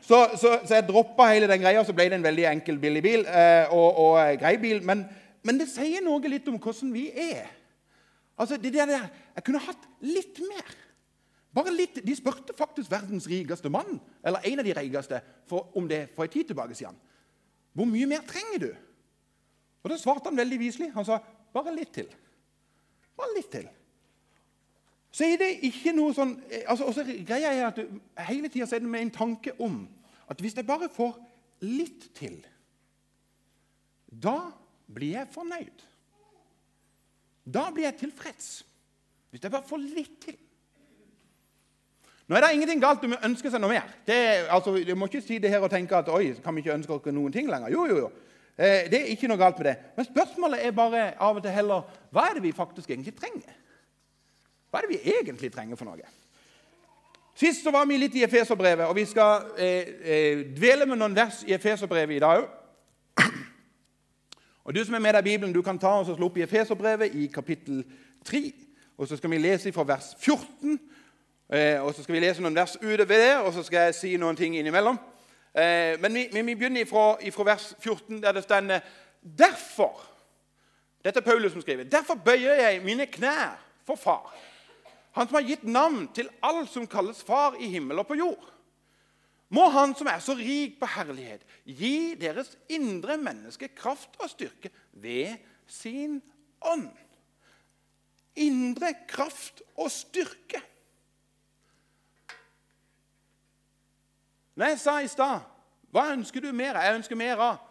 Så, 0.00 0.18
så, 0.40 0.58
så 0.64 0.78
jeg 0.78 0.86
droppa 0.88 1.28
hele 1.30 1.48
den 1.50 1.62
greia, 1.62 1.82
så 1.84 1.94
ble 1.96 2.08
det 2.10 2.18
en 2.18 2.26
veldig 2.26 2.46
enkel, 2.50 2.78
billig 2.82 3.02
bil. 3.04 3.24
Eh, 3.28 3.72
og, 3.74 3.88
og 4.04 4.14
eh, 4.22 4.36
grei 4.40 4.54
bil. 4.60 4.82
Men, 4.86 5.04
men, 5.46 5.60
det 5.60 5.68
sier 5.70 6.02
noe 6.04 6.32
litt 6.32 6.48
om 6.50 6.58
hvordan 6.60 6.92
vi 6.94 7.08
er. 7.10 7.50
Altså, 8.40 8.56
det 8.56 8.72
der, 8.74 9.10
Jeg 9.36 9.44
kunne 9.46 9.62
hatt 9.64 9.88
litt 10.00 10.40
mer. 10.48 10.76
Bare 11.54 11.74
litt. 11.74 12.00
De 12.06 12.14
spurte 12.16 12.56
faktisk 12.56 12.90
verdens 12.92 13.26
rikeste 13.28 13.70
mann, 13.72 13.98
eller 14.24 14.46
en 14.46 14.62
av 14.62 14.68
de 14.68 14.76
rikeste, 14.78 15.20
om 15.50 15.88
det 15.90 16.06
for 16.16 16.24
en 16.24 16.32
tid 16.32 16.52
tilbake. 16.52 16.74
siden. 16.74 16.96
Hvor 17.74 17.86
mye 17.86 18.06
mer 18.06 18.24
trenger 18.26 18.64
du? 18.66 18.70
Og 19.82 19.90
Da 19.90 19.96
svarte 19.98 20.28
han 20.28 20.36
veldig 20.36 20.58
viselig. 20.60 20.90
Han 20.94 21.04
sa 21.04 21.20
bare 21.52 21.74
litt 21.74 21.92
til. 21.94 22.08
Bare 23.16 23.36
litt 23.36 23.50
til. 23.52 23.68
Så 25.10 25.26
er 25.26 25.40
det 25.40 25.50
ikke 25.66 25.92
noe 25.96 26.14
sånn 26.14 26.36
altså, 26.66 26.86
også 26.86 27.02
greia 27.26 27.50
er 27.50 27.64
at 27.66 27.80
du, 27.80 27.98
Hele 28.28 28.48
tida 28.48 28.68
er 28.68 28.82
det 28.82 28.90
med 28.90 29.02
en 29.02 29.14
tanke 29.14 29.54
om 29.58 29.82
at 30.30 30.38
hvis 30.38 30.54
jeg 30.54 30.66
bare 30.66 30.86
får 30.94 31.16
litt 31.66 32.06
til, 32.14 32.36
da 34.06 34.52
blir 34.86 35.16
jeg 35.16 35.32
fornøyd. 35.34 35.82
Da 37.50 37.64
blir 37.74 37.88
jeg 37.88 37.98
tilfreds. 38.04 38.52
Hvis 39.30 39.42
jeg 39.42 39.50
bare 39.50 39.66
får 39.66 39.82
litt 39.82 40.16
til. 40.22 40.38
Nå 42.30 42.36
er 42.38 42.44
det 42.44 42.52
ingenting 42.54 42.82
galt 42.82 43.02
om 43.02 43.16
å 43.16 43.24
ønske 43.26 43.50
seg 43.50 43.58
noe 43.62 43.72
mer. 43.72 43.90
Det, 44.06 44.16
altså, 44.54 44.76
du 44.86 44.92
må 44.94 45.08
ikke 45.10 45.22
si 45.24 45.40
det 45.42 45.50
her 45.50 45.64
og 45.66 45.72
tenke 45.72 45.98
at 45.98 46.10
oi, 46.14 46.28
kan 46.44 46.54
vi 46.54 46.62
ikke 46.62 46.76
ønske 46.76 46.94
oss 46.94 47.08
noen 47.10 47.34
ting 47.34 47.50
lenger. 47.50 47.72
Jo, 47.74 47.88
jo, 47.90 48.04
jo. 48.04 48.10
Eh, 48.54 48.86
det 48.92 49.00
er 49.00 49.10
ikke 49.10 49.30
noe 49.30 49.40
galt 49.40 49.58
med 49.58 49.72
det. 49.72 49.76
Men 49.96 50.06
spørsmålet 50.06 50.62
er 50.62 50.76
bare 50.76 51.08
av 51.18 51.40
og 51.40 51.42
til 51.42 51.54
heller 51.54 51.88
hva 52.14 52.28
er 52.28 52.38
det 52.38 52.44
vi 52.44 52.54
faktisk 52.54 52.92
egentlig 52.92 53.16
trenger? 53.18 53.56
Hva 54.70 54.80
er 54.80 54.86
det 54.86 54.96
vi 54.96 55.14
egentlig 55.18 55.50
trenger 55.52 55.76
for 55.76 55.90
noe? 55.90 56.16
Sist 57.34 57.64
så 57.64 57.72
var 57.72 57.86
vi 57.88 57.96
litt 57.98 58.14
i 58.18 58.24
Efeserbrevet, 58.26 58.86
og 58.86 58.96
vi 58.96 59.04
skal 59.08 59.52
eh, 59.58 59.92
eh, 60.02 60.40
dvele 60.56 60.86
med 60.86 60.98
noen 61.00 61.16
vers 61.16 61.42
i 61.46 61.54
Efeserbrevet 61.56 62.16
i 62.18 62.22
dag 62.22 62.42
òg. 62.42 62.56
Og 64.64 64.74
Du 64.74 64.84
som 64.84 64.94
er 64.94 65.00
med 65.02 65.14
deg 65.16 65.24
i 65.24 65.30
Bibelen, 65.30 65.54
du 65.54 65.62
kan 65.62 65.78
ta 65.78 65.88
oss 65.98 66.08
og 66.12 66.18
slå 66.18 66.28
opp 66.28 66.36
i 66.36 66.42
Efeserbrevet 66.44 67.14
i 67.14 67.26
kapittel 67.26 67.80
3. 68.24 68.52
Og 68.98 69.08
så 69.08 69.16
skal 69.16 69.30
vi 69.30 69.38
lese 69.38 69.72
fra 69.72 69.82
vers 69.88 70.12
14, 70.18 70.78
eh, 71.52 71.80
og 71.82 71.94
så 71.94 72.02
skal 72.02 72.14
vi 72.14 72.20
lese 72.20 72.42
noen 72.44 72.54
vers 72.54 72.76
utover 72.76 73.16
det, 73.24 73.36
og 73.40 73.52
så 73.56 73.64
skal 73.66 73.88
jeg 73.88 73.96
si 73.96 74.12
noen 74.20 74.36
ting 74.36 74.54
innimellom. 74.58 75.00
Eh, 75.54 75.96
men 76.00 76.14
vi, 76.14 76.28
vi 76.30 76.54
begynner 76.54 76.84
ifra 76.84 77.44
vers 77.48 77.72
14, 77.80 78.22
der 78.22 78.32
det 78.32 78.44
står 78.44 78.68
Derfor 79.38 80.06
Dette 81.04 81.18
er 81.18 81.24
Paulus 81.24 81.52
som 81.52 81.60
skriver. 81.60 81.84
Derfor 81.84 82.14
bøyer 82.14 82.54
jeg 82.60 82.82
mine 82.84 83.06
knær 83.06 83.56
for 83.86 83.96
Far. 83.96 84.34
Han 85.20 85.28
som 85.28 85.36
har 85.36 85.44
gitt 85.44 85.64
navn 85.68 86.06
til 86.16 86.30
alt 86.40 86.70
som 86.72 86.86
kalles 86.88 87.18
Far 87.20 87.58
i 87.60 87.66
himmel 87.68 88.00
og 88.00 88.06
på 88.08 88.16
jord. 88.16 88.46
Må 89.52 89.66
Han 89.68 89.92
som 89.98 90.08
er 90.08 90.22
så 90.24 90.32
rik 90.38 90.78
på 90.80 90.88
herlighet, 90.88 91.44
gi 91.66 92.14
deres 92.16 92.54
indre 92.72 93.18
menneske 93.20 93.68
kraft 93.76 94.16
og 94.16 94.30
styrke 94.32 94.70
ved 94.96 95.36
sin 95.68 96.22
ånd. 96.64 96.88
Indre 98.40 98.94
kraft 99.10 99.60
og 99.76 99.90
styrke. 99.92 100.62
Når 104.56 104.72
jeg 104.72 104.80
sa 104.80 104.98
i 105.04 105.10
stad 105.10 105.44
hva 105.92 106.10
ønsker 106.14 106.40
du 106.40 106.48
mer 106.54 106.78
av? 106.78 106.86
Jeg 106.86 107.02
ønsker 107.02 107.18
mer 107.18 107.44
av. 107.44 107.64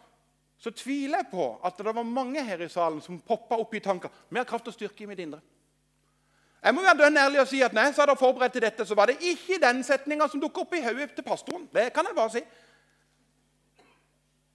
Så 0.59 0.69
tviler 0.75 1.23
jeg 1.23 1.31
på 1.31 1.53
at 1.65 1.81
det 1.81 1.95
var 1.97 2.05
mange 2.05 2.43
her 2.45 2.61
i 2.61 2.69
salen 2.69 3.01
som 3.01 3.23
poppa 3.25 3.57
opp 3.57 3.73
i 3.73 3.81
tanker 3.81 4.13
mer 4.29 4.45
kraft 4.45 4.69
og 4.69 4.77
styrke 4.77 5.07
i 5.07 5.09
mitt 5.09 5.25
indre. 5.25 5.41
Jeg 6.63 6.75
må 6.75 6.81
være 6.83 6.97
dønn 7.03 7.17
ærlig 7.17 7.39
og 7.39 7.47
si 7.47 7.61
at 7.63 7.73
når 7.73 7.87
jeg 7.87 7.95
satt 7.95 8.11
og 8.11 8.19
forberedte 8.19 8.59
dette, 8.59 8.85
så 8.85 8.95
var 8.95 9.07
det 9.07 9.21
ikke 9.23 9.59
den 9.63 9.83
setninga 9.83 10.27
som 10.27 10.41
dukket 10.41 10.65
opp 10.65 10.73
i 10.75 10.81
hodet 10.83 11.13
til 11.15 11.23
pastoren. 11.23 11.69
Det 11.73 11.93
kan 11.95 12.07
jeg 12.07 12.15
bare 12.15 12.33
si. 12.33 12.41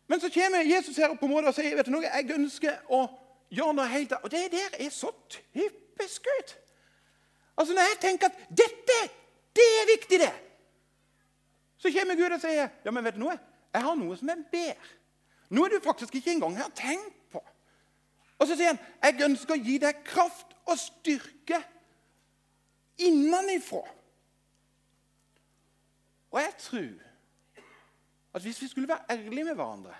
Men 0.07 0.21
så 0.21 0.29
kommer 0.35 0.67
Jesus 0.69 0.97
her 0.97 1.15
på 1.17 1.27
en 1.27 1.33
måte 1.33 1.49
og 1.49 1.57
sier 1.57 1.77
vet 1.77 1.89
du 1.89 1.95
noe, 1.95 2.05
jeg 2.05 2.37
ønsker 2.37 2.93
å 2.93 3.07
gjøre 3.49 3.77
noe 3.79 3.89
helt 3.89 4.13
annet. 4.13 4.25
Og 4.25 4.35
det 4.35 4.45
der 4.53 4.77
er 4.85 4.93
så 4.93 5.15
typisk 5.33 6.29
ut. 6.39 6.57
Altså 7.57 7.75
Når 7.75 7.89
jeg 7.89 8.01
tenker 8.03 8.27
at 8.27 8.45
dette, 8.51 8.99
det 9.57 9.69
er 9.81 9.91
viktig, 9.95 10.21
det, 10.21 10.33
så 11.79 11.93
kommer 11.93 12.17
Gud 12.17 12.33
og 12.33 12.41
sier 12.41 12.69
ja, 12.85 12.91
men 12.91 13.05
vet 13.05 13.17
du 13.17 13.25
noe? 13.25 13.37
Jeg 13.75 13.83
har 13.85 13.97
noe 13.97 14.17
som 14.17 14.29
jeg 14.29 14.45
ber. 14.53 14.91
Noe 15.55 15.71
du 15.73 15.81
faktisk 15.85 16.15
ikke 16.15 16.33
engang 16.33 16.57
har 16.57 16.71
tenkt 16.77 17.17
på. 17.33 17.41
Og 18.39 18.49
så 18.49 18.57
sier 18.57 18.75
han 18.75 18.81
jeg 19.05 19.25
ønsker 19.29 19.57
å 19.57 19.63
gi 19.63 19.79
deg 19.83 20.05
kraft 20.07 20.55
og 20.65 20.79
styrke 20.81 21.61
innenifra. 22.99 23.85
Og 26.35 26.41
jeg 26.41 26.55
tror 26.59 27.03
at 28.35 28.43
hvis 28.43 28.63
vi 28.63 28.69
skulle 28.69 28.89
være 28.89 29.07
ærlige 29.11 29.45
med 29.45 29.55
hverandre, 29.55 29.95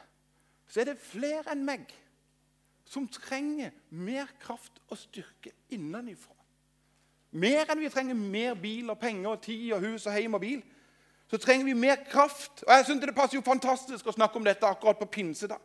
så 0.67 0.81
er 0.81 0.91
det 0.91 0.99
flere 0.99 1.53
enn 1.53 1.63
meg 1.67 1.93
som 2.89 3.07
trenger 3.09 3.71
mer 3.91 4.31
kraft 4.43 4.81
og 4.89 4.99
styrke 4.99 5.55
innenifra. 5.73 6.35
Mer 7.35 7.71
enn 7.71 7.83
vi 7.83 7.91
trenger 7.91 8.19
mer 8.19 8.55
bil 8.59 8.91
og 8.91 8.99
penger 8.99 9.35
og 9.35 9.43
tid 9.43 9.73
og 9.75 9.87
hus 9.87 10.07
og 10.07 10.19
hjem 10.19 10.37
og 10.39 10.43
bil. 10.43 10.61
Så 11.31 11.39
trenger 11.43 11.67
vi 11.67 11.75
mer 11.79 11.97
kraft. 12.11 12.63
Og 12.67 12.73
jeg 12.75 12.85
synes 12.85 13.01
Det 13.01 13.15
passer 13.15 13.39
jo 13.39 13.47
fantastisk 13.47 14.07
å 14.07 14.15
snakke 14.15 14.39
om 14.39 14.45
dette 14.47 14.67
akkurat 14.67 14.99
på 14.99 15.11
pinsedag. 15.19 15.63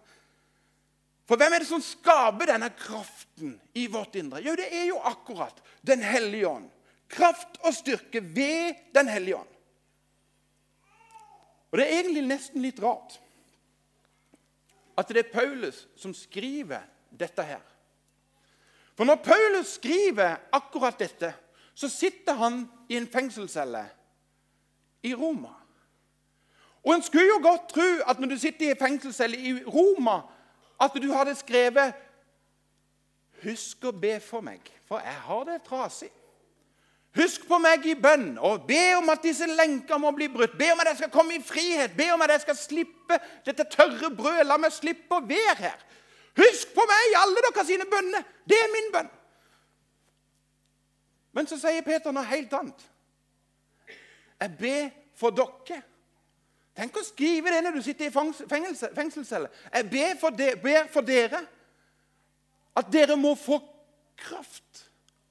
For 1.29 1.37
hvem 1.37 1.53
er 1.53 1.61
det 1.61 1.69
som 1.69 1.81
skaper 1.83 2.49
denne 2.49 2.71
kraften 2.73 3.59
i 3.77 3.85
vårt 3.87 4.15
indre? 4.17 4.41
Jo, 4.41 4.55
det 4.57 4.69
er 4.73 4.87
jo 4.89 4.97
akkurat 5.05 5.61
Den 5.85 6.01
hellige 6.01 6.47
ånd. 6.47 6.69
Kraft 7.09 7.57
og 7.65 7.73
styrke 7.73 8.21
ved 8.21 8.75
Den 8.95 9.07
hellige 9.07 9.37
ånd. 9.37 9.55
Og 11.71 11.77
Det 11.77 11.85
er 11.85 11.99
egentlig 11.99 12.27
nesten 12.27 12.61
litt 12.61 12.79
rart 12.81 13.19
at 14.99 15.07
det 15.07 15.21
er 15.21 15.31
Paulus 15.31 15.85
som 15.95 16.13
skriver 16.13 16.81
dette 17.15 17.43
her. 17.43 17.61
For 18.97 19.07
når 19.07 19.21
Paulus 19.23 19.77
skriver 19.77 20.35
akkurat 20.51 20.99
dette, 20.99 21.33
så 21.73 21.87
sitter 21.89 22.35
han 22.35 22.65
i 22.89 22.97
en 22.99 23.07
fengselscelle 23.07 23.85
i 25.03 25.13
Roma. 25.15 25.53
Og 26.83 26.93
En 26.95 27.01
skulle 27.01 27.27
jo 27.27 27.39
godt 27.43 27.69
tro 27.69 27.87
at 28.07 28.19
når 28.19 28.27
du 28.27 28.37
sitter 28.37 28.67
i 28.67 28.71
en 28.71 28.81
fengselscelle 28.81 29.37
i 29.37 29.53
Roma, 29.63 30.21
at 30.81 30.91
du 30.95 31.11
hadde 31.13 31.35
skrevet 31.35 31.93
'Husk 33.43 33.85
å 33.85 33.91
be 33.91 34.19
for 34.19 34.41
meg, 34.41 34.59
for 34.87 34.99
jeg 34.99 35.15
har 35.15 35.43
det 35.43 35.61
trasig'. 35.63 36.18
Husk 37.19 37.43
på 37.49 37.57
meg 37.59 37.83
i 37.89 37.97
bønn 37.99 38.37
og 38.37 38.63
be 38.69 38.79
om 38.95 39.09
at 39.11 39.23
disse 39.25 39.47
lenker 39.49 39.99
må 39.99 40.13
bli 40.15 40.29
brutt. 40.31 40.55
Be 40.59 40.69
om 40.71 40.79
at 40.79 40.93
jeg 40.93 41.01
skal 41.01 41.11
komme 41.11 41.35
i 41.35 41.43
frihet. 41.43 41.95
Be 41.97 42.07
om 42.13 42.21
at 42.23 42.31
jeg 42.35 42.45
skal 42.45 42.57
slippe 42.59 43.17
dette 43.45 43.65
tørre 43.73 44.11
brødet. 44.15 44.47
La 44.47 44.55
meg 44.61 44.71
slippe 44.71 45.17
å 45.17 45.25
være 45.27 45.57
her. 45.59 45.85
Husk 46.39 46.71
på 46.75 46.85
meg 46.87 47.09
i 47.09 47.17
alle 47.19 47.43
dere 47.43 47.65
sine 47.67 47.87
bønner. 47.89 48.23
Det 48.47 48.55
er 48.55 48.71
min 48.71 48.91
bønn. 48.93 49.11
Men 51.35 51.49
så 51.49 51.59
sier 51.59 51.83
Peter 51.85 52.15
noe 52.15 52.25
helt 52.29 52.53
annet. 52.55 52.87
Jeg 54.39 54.55
ber 54.61 54.89
for 55.19 55.35
dere. 55.35 55.83
Tenk 56.79 56.95
å 56.95 57.03
skrive 57.03 57.51
det 57.51 57.63
når 57.65 57.75
du 57.75 57.83
sitter 57.83 58.07
i 58.07 58.13
fengsel, 58.13 58.93
fengselscelle. 58.95 59.49
Jeg 59.73 59.89
ber 59.91 60.13
for, 60.21 60.35
de, 60.35 60.53
ber 60.63 60.87
for 60.93 61.03
dere 61.03 61.43
at 62.79 62.93
dere 62.93 63.17
må 63.19 63.33
få 63.35 63.59
kraft 64.19 64.85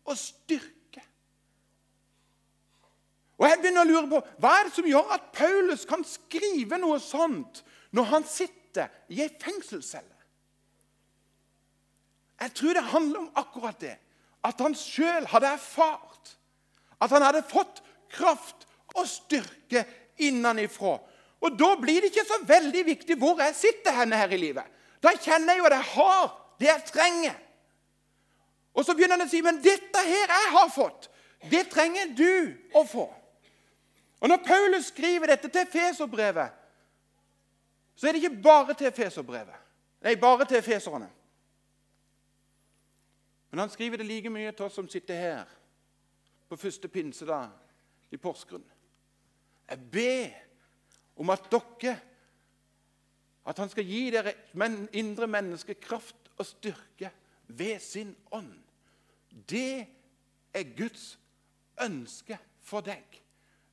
og 0.04 0.18
styrke 0.21 0.77
og 3.38 3.47
jeg 3.47 3.61
begynner 3.62 3.87
å 3.87 3.88
lure 3.88 4.09
på, 4.11 4.21
Hva 4.42 4.54
er 4.59 4.66
det 4.66 4.75
som 4.75 4.87
gjør 4.87 5.12
at 5.14 5.28
Paulus 5.35 5.85
kan 5.87 6.02
skrive 6.07 6.78
noe 6.80 6.99
sånt 7.02 7.62
når 7.95 8.09
han 8.12 8.26
sitter 8.26 8.90
i 9.14 9.23
ei 9.23 9.30
fengselscelle? 9.30 10.16
Jeg 12.38 12.54
tror 12.54 12.75
det 12.75 12.90
handler 12.92 13.21
om 13.25 13.30
akkurat 13.38 13.78
det. 13.83 13.97
At 14.47 14.61
han 14.62 14.75
sjøl 14.78 15.26
hadde 15.30 15.54
erfart 15.57 16.35
at 16.99 17.11
han 17.14 17.23
hadde 17.23 17.47
fått 17.47 17.83
kraft 18.11 18.66
og 18.97 19.07
styrke 19.07 19.85
innenifra. 20.18 20.97
Og 21.38 21.59
Da 21.59 21.75
blir 21.78 22.02
det 22.02 22.11
ikke 22.11 22.26
så 22.26 22.40
veldig 22.47 22.85
viktig 22.87 23.18
hvor 23.18 23.38
jeg 23.42 23.54
sitter 23.54 23.95
henne 23.95 24.18
her 24.18 24.33
i 24.35 24.40
livet. 24.40 24.64
Da 25.02 25.14
kjenner 25.14 25.54
jeg 25.54 25.62
jo 25.62 25.68
at 25.68 25.76
jeg 25.76 25.90
har 25.92 26.25
det 26.59 26.66
jeg 26.66 26.87
trenger. 26.90 27.37
Og 28.75 28.85
så 28.85 28.95
begynner 28.95 29.18
han 29.18 29.26
å 29.26 29.30
si 29.30 29.42
men 29.42 29.61
dette 29.62 30.02
her 30.02 30.35
jeg 30.35 30.50
har 30.54 30.68
fått, 30.75 31.09
det 31.50 31.68
trenger 31.71 32.11
du 32.18 32.54
å 32.75 32.83
få. 32.87 33.07
Og 34.21 34.29
Når 34.29 34.37
Paulus 34.47 34.85
skriver 34.85 35.27
dette 35.27 35.49
til 35.49 35.67
Feserbrevet, 35.73 36.51
så 37.95 38.09
er 38.09 38.13
det 38.13 38.23
ikke 38.23 38.43
bare 38.43 38.75
til 38.75 38.93
Feserbrevet. 38.93 39.55
Nei, 40.03 40.15
bare 40.15 40.45
til 40.47 40.63
feserne. 40.63 41.09
Men 43.51 43.59
han 43.59 43.71
skriver 43.71 43.97
det 43.99 44.07
like 44.07 44.31
mye 44.31 44.53
til 44.53 44.69
oss 44.69 44.77
som 44.79 44.89
sitter 44.89 45.19
her 45.19 45.55
på 46.49 46.57
første 46.57 46.89
pinsedag 46.89 47.49
i 48.11 48.17
Porsgrunn. 48.17 48.65
Jeg 49.69 49.91
ber 49.93 50.37
om 51.17 51.31
at 51.31 51.51
dere 51.51 51.99
At 53.49 53.59
han 53.59 53.71
skal 53.73 53.85
gi 53.85 54.11
dere 54.13 54.35
indre 54.93 55.27
menneske 55.27 55.75
kraft 55.75 56.29
og 56.37 56.47
styrke 56.47 57.11
ved 57.47 57.81
sin 57.81 58.17
ånd. 58.31 58.59
Det 59.49 59.87
er 60.53 60.77
Guds 60.77 61.19
ønske 61.81 62.39
for 62.61 62.85
deg. 62.85 63.23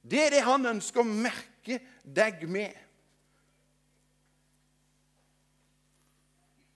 Det 0.05 0.21
er 0.21 0.33
det 0.35 0.45
han 0.45 0.69
ønsker 0.69 1.01
å 1.01 1.07
merke 1.07 1.79
deg 2.03 2.43
med. 2.50 2.74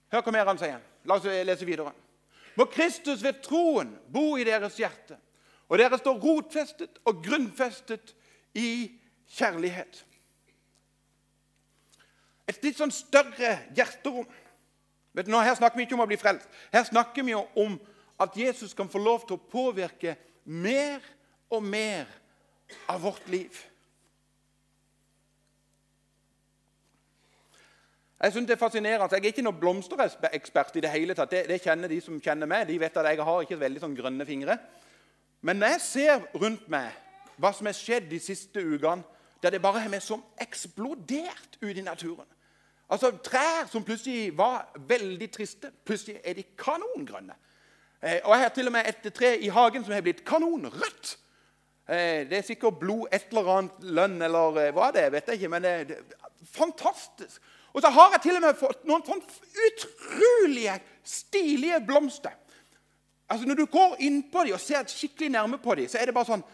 Hør 0.09 0.25
hva 0.25 0.33
mer 0.33 0.50
han 0.50 0.62
sier. 0.62 0.81
La 1.05 1.19
oss 1.19 1.27
lese 1.27 1.67
videre. 1.67 1.93
Må 2.57 2.65
Kristus 2.74 3.21
ved 3.24 3.43
troen 3.45 3.93
bo 4.12 4.33
i 4.38 4.45
deres 4.48 4.79
hjerte, 4.81 5.15
og 5.69 5.77
dere 5.79 6.00
står 6.01 6.17
rotfestet 6.19 6.98
og 7.07 7.21
grunnfestet 7.24 8.15
i 8.57 8.89
kjærlighet. 9.38 10.01
Et 12.50 12.65
litt 12.65 12.79
sånn 12.79 12.91
større 12.91 13.59
hjerterom. 13.77 14.25
Vet 15.13 15.27
du, 15.27 15.31
nå, 15.31 15.41
her 15.45 15.53
snakker 15.57 15.77
vi 15.77 15.86
ikke 15.86 15.95
om 16.00 16.03
å 16.03 16.09
bli 16.09 16.17
frelst. 16.17 16.50
Her 16.74 16.88
snakker 16.88 17.25
vi 17.25 17.38
om 17.38 17.77
at 18.19 18.36
Jesus 18.38 18.74
kan 18.75 18.89
få 18.89 19.01
lov 19.01 19.27
til 19.27 19.38
å 19.38 19.45
påvirke 19.51 20.15
mer 20.50 21.05
og 21.53 21.62
mer 21.63 22.09
av 22.88 23.02
vårt 23.02 23.28
liv. 23.30 23.60
Jeg 28.20 28.32
synes 28.32 28.48
det 28.48 28.54
er 28.54 28.60
fascinerende. 28.60 29.16
Jeg 29.16 29.24
er 29.24 29.32
ikke 29.32 29.46
noen 29.46 29.60
blomsterekspert 29.60 30.76
i 30.76 30.84
det 30.84 30.92
hele 30.92 31.16
tatt. 31.16 31.32
Det, 31.32 31.46
det, 31.48 31.62
kjenner 31.64 31.88
De 31.88 32.02
som 32.04 32.20
kjenner 32.20 32.50
meg, 32.52 32.68
de 32.68 32.80
vet 32.80 32.98
at 32.98 33.08
jeg 33.08 33.24
har 33.24 33.46
ikke 33.46 33.60
veldig 33.60 33.84
sånn 33.84 33.96
grønne 33.96 34.28
fingre. 34.28 34.58
Men 35.42 35.62
når 35.62 35.76
jeg 35.76 35.86
ser 35.86 36.26
rundt 36.36 36.68
meg 36.72 36.92
hva 37.40 37.54
som 37.56 37.70
har 37.70 37.78
skjedd 37.78 38.10
de 38.12 38.20
siste 38.20 38.60
ukene, 38.60 39.06
der 39.40 39.56
det 39.56 39.62
bare 39.64 39.80
har 39.80 40.02
som 40.04 40.24
eksplodert 40.42 41.56
ute 41.62 41.80
i 41.80 41.86
naturen 41.86 42.28
Altså 42.90 43.12
Trær 43.24 43.68
som 43.70 43.84
plutselig 43.86 44.34
var 44.38 44.72
veldig 44.90 45.28
triste, 45.32 45.70
plutselig 45.86 46.18
er 46.24 46.34
de 46.34 46.44
kanongrønne. 46.58 47.36
Eh, 48.02 48.20
og 48.24 48.34
Jeg 48.34 48.42
har 48.42 48.50
til 48.50 48.68
og 48.68 48.74
med 48.74 48.88
et 48.90 49.14
tre 49.14 49.38
i 49.38 49.48
hagen 49.48 49.84
som 49.86 49.94
har 49.94 50.02
blitt 50.02 50.26
kanonrødt. 50.26 51.18
Eh, 51.89 52.29
det 52.29 52.38
er 52.38 52.46
sikkert 52.46 52.77
blod, 52.77 53.08
et 53.10 53.31
eller 53.31 53.48
annet 53.55 53.86
lønn 53.98 54.19
eller 54.22 54.58
eh, 54.62 54.74
hva 54.75 54.91
det 54.93 55.08
er. 55.08 55.13
vet 55.15 55.31
jeg 55.31 55.39
ikke, 55.39 55.50
men 55.55 55.65
det, 55.65 55.98
er 55.98 56.51
fantastisk. 56.53 57.41
Og 57.74 57.81
så 57.81 57.89
har 57.93 58.13
jeg 58.13 58.22
til 58.27 58.38
og 58.38 58.43
med 58.43 58.60
fått 58.60 58.86
noen 58.89 59.05
sånn 59.05 59.24
utrolige, 59.65 60.75
stilige 61.05 61.79
blomster. 61.86 62.36
Altså 63.29 63.46
Når 63.50 63.58
du 63.58 63.65
går 63.69 63.98
innpå 64.05 64.46
dem 64.46 64.58
og 64.58 64.62
ser 64.62 64.86
skikkelig 64.89 65.31
nærme 65.34 65.58
på 65.62 65.75
dem, 65.77 65.89
så 65.89 65.98
er 65.98 66.10
det 66.10 66.17
bare 66.17 66.29
sånn 66.29 66.46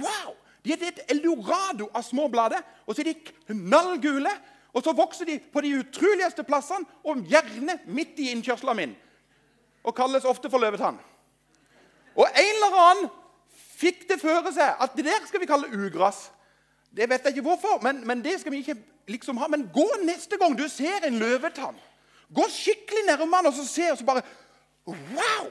Wow! 0.00 0.36
De 0.64 0.74
er 0.74 0.88
et 0.88 1.02
eldorado 1.12 1.86
av 1.94 2.02
små 2.02 2.26
blader, 2.28 2.64
og 2.84 2.96
så 2.96 3.04
er 3.04 3.12
de 3.12 3.32
knallgule. 3.52 4.32
Og 4.76 4.82
så 4.84 4.92
vokser 4.92 5.28
de 5.28 5.38
på 5.38 5.62
de 5.64 5.76
utroligste 5.78 6.44
plassene, 6.44 6.84
og 7.06 7.22
gjerne 7.30 7.78
midt 7.86 8.18
i 8.20 8.32
innkjørselen 8.34 8.76
min. 8.76 8.96
Og 9.86 9.94
kalles 9.96 10.26
ofte 10.28 10.50
for 10.52 10.60
løvetann. 10.60 10.98
Og 12.16 12.26
en 12.26 12.50
eller 12.50 12.76
annen 12.82 13.14
fikk 13.76 14.06
det 14.08 14.20
føre 14.20 14.52
seg 14.54 14.82
at 14.82 14.96
det 14.96 15.04
der 15.06 15.28
skal 15.28 15.42
vi 15.42 15.48
kalle 15.48 15.70
ugras. 15.72 16.26
Det 16.96 17.08
vet 17.10 17.24
jeg 17.24 17.36
ikke 17.36 17.48
hvorfor, 17.50 17.82
men, 17.84 18.06
men, 18.06 18.24
det 18.24 18.40
skal 18.40 18.52
vi 18.52 18.62
ikke 18.64 18.78
liksom 19.08 19.36
ha. 19.36 19.48
Men 19.52 19.68
gå 19.74 19.86
neste 20.04 20.38
gang 20.40 20.56
du 20.58 20.64
ser 20.72 21.04
en 21.04 21.18
løvetann. 21.20 21.76
Gå 22.34 22.48
skikkelig 22.50 23.04
nærme 23.06 23.28
den 23.36 23.50
og 23.50 23.54
så 23.54 23.66
se, 23.68 23.90
og 23.92 23.98
så 23.98 24.04
bare 24.04 24.24
Wow! 24.86 25.50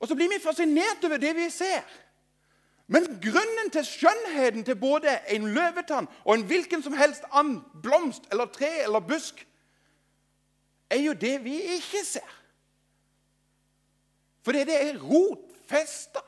Og 0.00 0.08
så 0.08 0.14
blir 0.14 0.28
vi 0.28 0.42
fascinert 0.42 1.04
over 1.04 1.16
det 1.16 1.36
vi 1.36 1.50
ser. 1.50 1.84
Men 2.86 3.06
grunnen 3.22 3.70
til 3.72 3.84
skjønnheten 3.86 4.64
til 4.64 4.76
både 4.76 5.12
en 5.32 5.46
løvetann 5.54 6.08
og 6.24 6.34
en 6.34 6.44
hvilken 6.48 6.82
som 6.84 6.96
helst 6.96 7.24
annen 7.32 7.62
blomst 7.82 8.26
eller 8.32 8.50
tre 8.52 8.68
eller 8.84 9.00
busk, 9.00 9.46
er 10.90 11.00
jo 11.00 11.12
det 11.12 11.38
vi 11.44 11.54
ikke 11.78 12.04
ser. 12.04 12.34
For 14.44 14.52
det 14.52 14.68
er 14.68 15.00
rot 15.00 15.53
rotfesta 15.64 16.20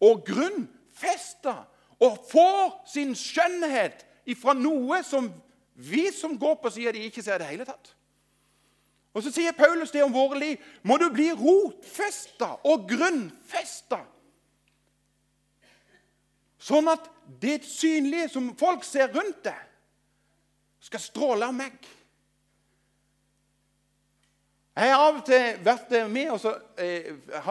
og 0.00 0.24
grunnfesta 0.26 1.54
og 2.00 2.18
får 2.30 2.86
sin 2.88 3.14
skjønnhet 3.14 4.04
ifra 4.26 4.54
noe 4.54 5.02
som 5.04 5.30
vi 5.74 6.10
som 6.12 6.38
går 6.38 6.60
på 6.60 6.70
sida 6.70 6.92
de 6.92 7.06
ikke 7.06 7.22
ser 7.22 7.36
i 7.36 7.42
det 7.42 7.50
hele 7.50 7.64
tatt. 7.64 7.94
Og 9.14 9.22
Så 9.22 9.32
sier 9.32 9.52
Paulus 9.52 9.90
det 9.90 10.04
om 10.04 10.12
våre 10.12 10.38
liv. 10.38 10.56
Må 10.82 10.96
du 10.96 11.10
bli 11.10 11.32
rotfesta 11.32 12.60
og 12.64 12.88
grunnfesta. 12.88 14.04
Sånn 16.60 16.88
at 16.88 17.08
det 17.40 17.64
synlige 17.64 18.28
som 18.28 18.52
folk 18.56 18.84
ser 18.84 19.10
rundt 19.12 19.42
deg, 19.44 19.66
skal 20.80 21.00
stråle 21.00 21.48
av 21.48 21.54
meg. 21.56 21.74
Jeg 24.76 24.92
har 24.94 25.02
av 25.02 25.16
og 25.18 25.24
til 25.26 25.56
vært 25.66 25.96
med 26.10 26.28
og, 26.30 26.38
så, 26.40 26.52
eh, 26.78 27.10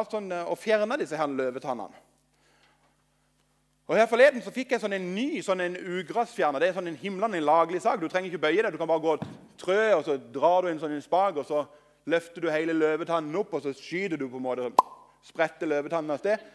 sånn, 0.10 0.32
og 0.32 0.58
fjerna 0.58 0.98
disse 0.98 1.18
her 1.20 1.28
løvetannene. 1.28 2.06
Og 3.90 3.98
her 3.98 4.06
Forleden 4.06 4.44
så 4.46 4.54
fikk 4.54 4.76
jeg 4.76 4.84
sånn 4.84 4.94
en 4.94 5.08
ny 5.16 5.42
sånn 5.42 5.64
en 5.66 5.76
ugressfjerner. 5.76 6.62
Det 6.62 6.68
er 6.70 6.76
sånn 6.78 6.92
en 6.92 7.00
himlende 7.02 7.40
laglig 7.42 7.82
sak. 7.82 7.98
Du 7.98 8.06
trenger 8.08 8.30
ikke 8.30 8.44
bøye 8.44 8.62
deg. 8.62 8.72
Du 8.72 8.78
kan 8.78 8.90
bare 8.90 9.02
gå 9.02 9.16
og 9.16 9.24
trø, 9.58 9.80
og 9.96 10.04
så 10.06 10.20
drar 10.30 10.62
du 10.62 10.70
en 10.70 10.82
sånn 10.82 10.94
en 10.94 11.02
spak, 11.02 11.40
og 11.42 11.48
så 11.50 11.64
løfter 12.10 12.46
du 12.46 12.52
hele 12.54 12.76
løvetannen 12.78 13.34
opp, 13.42 13.56
og 13.58 13.66
så 13.66 13.74
skyter 13.74 14.22
du 14.22 14.28
på 14.30 14.38
en 14.38 14.46
måte 14.46 14.70
spretter 15.26 15.72
løvetannen 15.72 16.14
av 16.14 16.22
sted. 16.22 16.46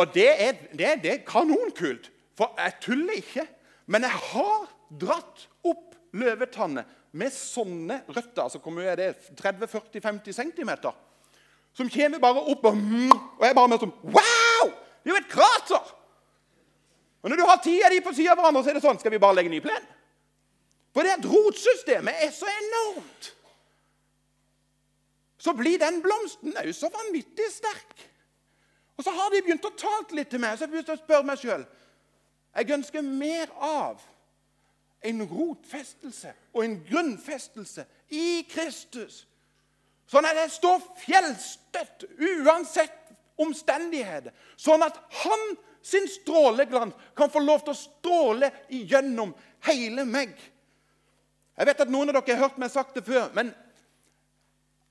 Og 0.00 0.14
det 0.16 0.30
er, 0.32 0.64
det, 0.72 0.94
det 1.04 1.12
er 1.12 1.26
kanonkult. 1.28 2.08
For 2.40 2.56
jeg 2.56 2.78
tuller 2.82 3.20
ikke. 3.20 3.44
Men 3.92 4.08
jeg 4.08 4.22
har 4.32 4.64
dratt 5.04 5.44
opp 5.68 5.92
løvetanner 6.16 6.88
med 7.14 7.32
sånne 7.34 8.00
røtter. 8.10 8.42
altså 8.42 8.60
hvor 8.62 8.74
mye 8.74 8.90
er 8.90 9.00
det? 9.00 9.10
30-40-50 9.38 10.34
cm. 10.34 10.72
Som 11.74 11.90
kommer 11.90 12.22
bare 12.22 12.42
opp, 12.42 12.64
og, 12.70 12.80
og 13.38 13.44
jeg 13.46 13.56
bare 13.58 13.70
mer 13.70 13.82
sånn 13.82 13.94
Wow! 14.02 14.72
Det 15.02 15.10
er 15.10 15.14
jo 15.14 15.20
et 15.20 15.30
krater! 15.30 15.92
Og 17.24 17.30
Når 17.30 17.40
du 17.40 17.46
har 17.48 17.60
ti 17.64 17.78
av 17.82 17.94
de 17.94 18.02
på 18.04 18.12
siden 18.12 18.34
av 18.34 18.40
hverandre, 18.40 18.62
så 18.62 18.72
er 18.72 18.78
det 18.78 18.84
sånn 18.84 19.00
Skal 19.00 19.14
vi 19.14 19.22
bare 19.22 19.38
legge 19.38 19.52
ny 19.52 19.60
plen? 19.64 19.86
For 20.94 21.06
det 21.06 21.16
rotsystemet 21.26 22.20
er 22.22 22.30
så 22.30 22.46
enormt. 22.46 23.30
Så 25.42 25.52
blir 25.58 25.80
den 25.82 25.98
blomsten 26.04 26.54
òg 26.54 26.70
så 26.76 26.90
vanvittig 26.94 27.48
sterk. 27.50 28.04
Og 28.94 29.02
så 29.02 29.10
har 29.10 29.32
de 29.32 29.40
begynt 29.42 29.66
å 29.66 29.74
tale 29.74 30.20
litt 30.20 30.30
til 30.30 30.42
meg, 30.42 30.54
så 30.54 30.64
jeg 30.64 30.72
begynte 30.72 30.94
å 30.94 31.00
spørre 31.00 31.26
meg 31.26 31.40
sjøl 31.40 31.64
Jeg 32.54 32.70
ønsker 32.76 33.02
mer 33.02 33.50
av 33.58 34.04
en 35.04 35.22
rotfestelse 35.28 36.32
og 36.52 36.64
en 36.64 36.78
grunnfestelse 36.88 37.84
i 38.14 38.44
Kristus. 38.50 39.24
Sånn 40.08 40.26
at 40.28 40.38
jeg 40.38 40.52
står 40.56 40.82
fjellstøtt 41.00 42.06
uansett 42.44 43.12
omstendigheter. 43.40 44.34
Sånn 44.56 44.84
at 44.84 44.98
han 45.24 45.44
sin 45.84 46.06
stråleglans 46.08 46.96
kan 47.16 47.32
få 47.32 47.42
lov 47.44 47.64
til 47.64 47.74
å 47.74 47.78
stråle 47.78 48.50
igjennom 48.72 49.34
hele 49.68 50.06
meg. 50.08 50.32
Jeg 51.54 51.68
vet 51.68 51.84
at 51.84 51.92
Noen 51.92 52.10
av 52.10 52.18
dere 52.18 52.38
har 52.38 52.48
hørt 52.48 52.58
meg 52.58 52.72
sagt 52.72 52.96
det 52.96 53.04
før, 53.06 53.28
men 53.36 53.52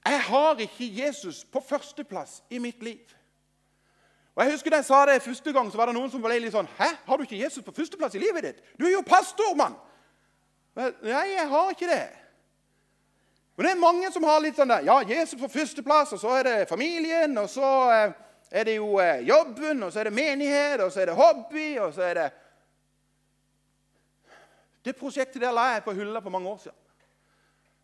jeg 0.04 0.20
har 0.28 0.62
ikke 0.62 0.88
Jesus 1.00 1.44
på 1.48 1.62
førsteplass 1.64 2.42
i 2.52 2.60
mitt 2.62 2.84
liv. 2.84 3.02
Og 4.34 4.44
jeg 4.44 4.56
husker 4.56 4.74
Da 4.74 4.80
jeg 4.82 4.86
sa 4.86 5.06
det 5.06 5.22
første 5.22 5.54
gang, 5.54 5.72
så 5.72 5.78
var 5.78 5.90
det 5.90 5.96
noen 5.96 6.12
som 6.12 6.22
ble 6.22 6.40
litt 6.42 6.56
sånn 6.56 6.70
Hæ? 6.80 6.88
Har 7.06 7.18
du 7.18 7.24
ikke 7.24 7.38
Jesus 7.38 7.64
på 7.64 7.72
førsteplass 7.72 8.16
i 8.18 8.22
livet 8.24 8.44
ditt? 8.44 8.64
Du 8.80 8.86
er 8.86 8.96
jo 8.96 9.04
pastor, 9.06 9.54
mann! 9.56 9.76
Nei, 10.76 10.92
jeg 11.06 11.48
har 11.50 11.70
ikke 11.70 11.90
det. 11.90 12.06
Men 13.56 13.66
det 13.66 13.72
er 13.72 13.82
mange 13.82 14.12
som 14.12 14.24
har 14.26 14.40
litt 14.42 14.58
sånn 14.58 14.72
der, 14.72 14.86
Ja, 14.88 15.02
Jesus 15.06 15.40
på 15.40 15.50
førsteplass, 15.52 16.16
og 16.16 16.22
så 16.24 16.32
er 16.40 16.48
det 16.48 16.70
familien, 16.70 17.38
og 17.38 17.50
så 17.50 17.70
eh, 17.94 18.14
er 18.50 18.66
det 18.66 18.80
jo 18.80 18.98
eh, 19.02 19.22
jobben, 19.28 19.84
og 19.86 19.94
så 19.94 20.02
er 20.02 20.10
det 20.10 20.16
menighet, 20.18 20.82
og 20.82 20.92
så 20.92 21.04
er 21.04 21.12
det 21.12 21.18
hobby, 21.18 21.68
og 21.78 21.94
så 21.94 22.08
er 22.10 22.20
det 22.22 22.32
Det 24.84 24.96
prosjektet 25.00 25.40
der 25.42 25.54
la 25.56 25.70
jeg 25.74 25.84
på 25.84 25.94
hylla 25.96 26.20
for 26.20 26.30
mange 26.30 26.50
år 26.50 26.58
siden. 26.58 26.80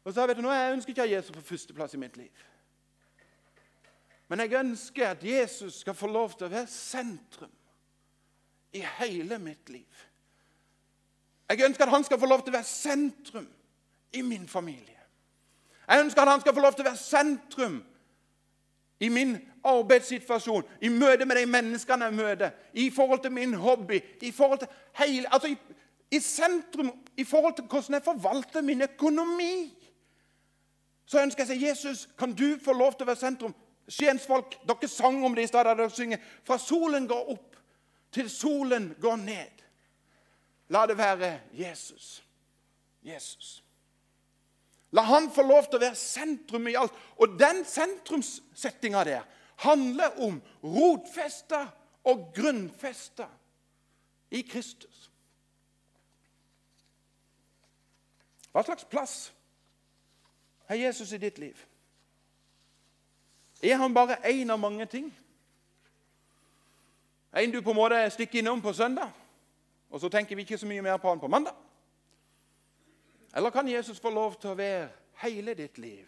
Og 0.04 0.14
så 0.14 0.26
vet 0.28 0.38
du, 0.38 0.42
nå, 0.42 0.52
Jeg 0.52 0.74
ønsker 0.74 0.92
ikke 0.92 1.04
å 1.04 1.06
ha 1.06 1.14
Jesus 1.14 1.32
på 1.32 1.46
førsteplass 1.52 1.94
i 1.94 2.00
mitt 2.02 2.18
liv. 2.18 2.42
Men 4.28 4.40
jeg 4.44 4.60
ønsker 4.60 5.08
at 5.08 5.24
Jesus 5.24 5.80
skal 5.80 5.96
få 5.96 6.08
lov 6.08 6.36
til 6.38 6.50
å 6.50 6.52
være 6.52 6.68
sentrum 6.68 7.54
i 8.74 8.84
hele 9.00 9.40
mitt 9.40 9.70
liv. 9.70 10.09
Jeg 11.50 11.66
ønsker 11.66 11.86
at 11.86 11.92
han 11.92 12.04
skal 12.04 12.20
få 12.20 12.26
lov 12.26 12.44
til 12.44 12.54
å 12.54 12.60
være 12.60 12.70
sentrum 12.70 13.48
i 14.14 14.22
min 14.22 14.48
familie. 14.48 14.98
Jeg 15.90 16.04
ønsker 16.04 16.22
at 16.22 16.32
han 16.32 16.42
skal 16.42 16.54
få 16.54 16.62
lov 16.62 16.76
til 16.78 16.86
å 16.86 16.90
være 16.92 17.02
sentrum 17.02 17.80
i 19.00 19.10
min 19.10 19.38
arbeidssituasjon, 19.64 20.64
i 20.82 20.90
møte 20.90 21.26
med 21.26 21.40
de 21.40 21.46
menneskene 21.50 22.10
jeg 22.10 22.14
møter, 22.14 22.52
i 22.74 22.90
forhold 22.92 23.22
til 23.24 23.32
min 23.32 23.54
hobby, 23.54 24.02
i 24.22 24.32
forhold 24.32 24.60
til 24.60 24.68
hele, 25.00 25.34
altså 25.34 25.48
i, 25.48 25.58
i 26.12 26.20
sentrum 26.20 26.92
i 27.18 27.24
forhold 27.24 27.56
til 27.56 27.66
hvordan 27.66 27.94
jeg 27.94 28.04
forvalter 28.04 28.62
min 28.62 28.82
økonomi. 28.82 29.74
Så 31.06 31.24
ønsker 31.24 31.44
jeg 31.44 31.50
å 31.50 31.54
si, 31.54 31.66
Jesus, 31.66 32.10
kan 32.20 32.34
du 32.38 32.60
få 32.62 32.74
lov 32.74 32.94
til 32.94 33.08
å 33.08 33.10
være 33.10 33.24
sentrum? 33.24 33.56
Skiensfolk, 33.90 34.60
dere 34.70 34.88
sang 34.88 35.24
om 35.26 35.36
det 35.36 35.48
i 35.48 35.50
stad. 35.50 35.66
Dere 35.66 35.90
synger 35.90 36.22
fra 36.46 36.60
solen 36.62 37.08
går 37.10 37.32
opp 37.34 37.58
til 38.14 38.30
solen 38.30 38.92
går 39.02 39.18
ned. 39.24 39.59
La 40.70 40.86
det 40.88 40.98
være 40.98 41.40
Jesus. 41.54 42.24
Jesus. 43.04 43.64
La 44.92 45.02
han 45.02 45.30
få 45.32 45.42
lov 45.46 45.68
til 45.70 45.78
å 45.78 45.84
være 45.84 45.98
sentrum 45.98 46.68
i 46.70 46.78
alt. 46.78 46.94
Og 47.22 47.38
den 47.40 47.64
sentrumssettinga 47.66 49.04
der 49.06 49.28
handler 49.66 50.18
om 50.22 50.40
rotfesta 50.64 51.66
og 52.10 52.30
grunnfesta 52.36 53.28
i 54.32 54.42
Kristus. 54.42 55.10
Hva 58.52 58.64
slags 58.66 58.86
plass 58.90 59.16
har 60.70 60.76
Jesus 60.76 61.12
i 61.14 61.22
ditt 61.22 61.38
liv? 61.38 61.58
Er 63.62 63.76
han 63.78 63.94
bare 63.94 64.22
én 64.26 64.50
av 64.50 64.60
mange 64.60 64.86
ting? 64.86 65.10
En 67.34 67.52
du 67.52 67.62
på 67.62 67.70
en 67.70 67.78
måte 67.78 68.00
stikker 68.10 68.40
innom 68.40 68.62
på 68.62 68.74
søndag, 68.74 69.12
og 69.90 70.02
så 70.02 70.10
tenker 70.10 70.36
vi 70.36 70.46
ikke 70.46 70.58
så 70.58 70.68
mye 70.70 70.84
mer 70.86 70.98
på 71.02 71.10
han 71.10 71.22
på 71.22 71.28
mandag? 71.28 71.56
Eller 73.36 73.50
kan 73.50 73.68
Jesus 73.68 74.00
få 74.00 74.10
lov 74.10 74.40
til 74.42 74.54
å 74.54 74.58
være 74.58 74.90
hele 75.24 75.54
ditt 75.58 75.78
liv, 75.78 76.06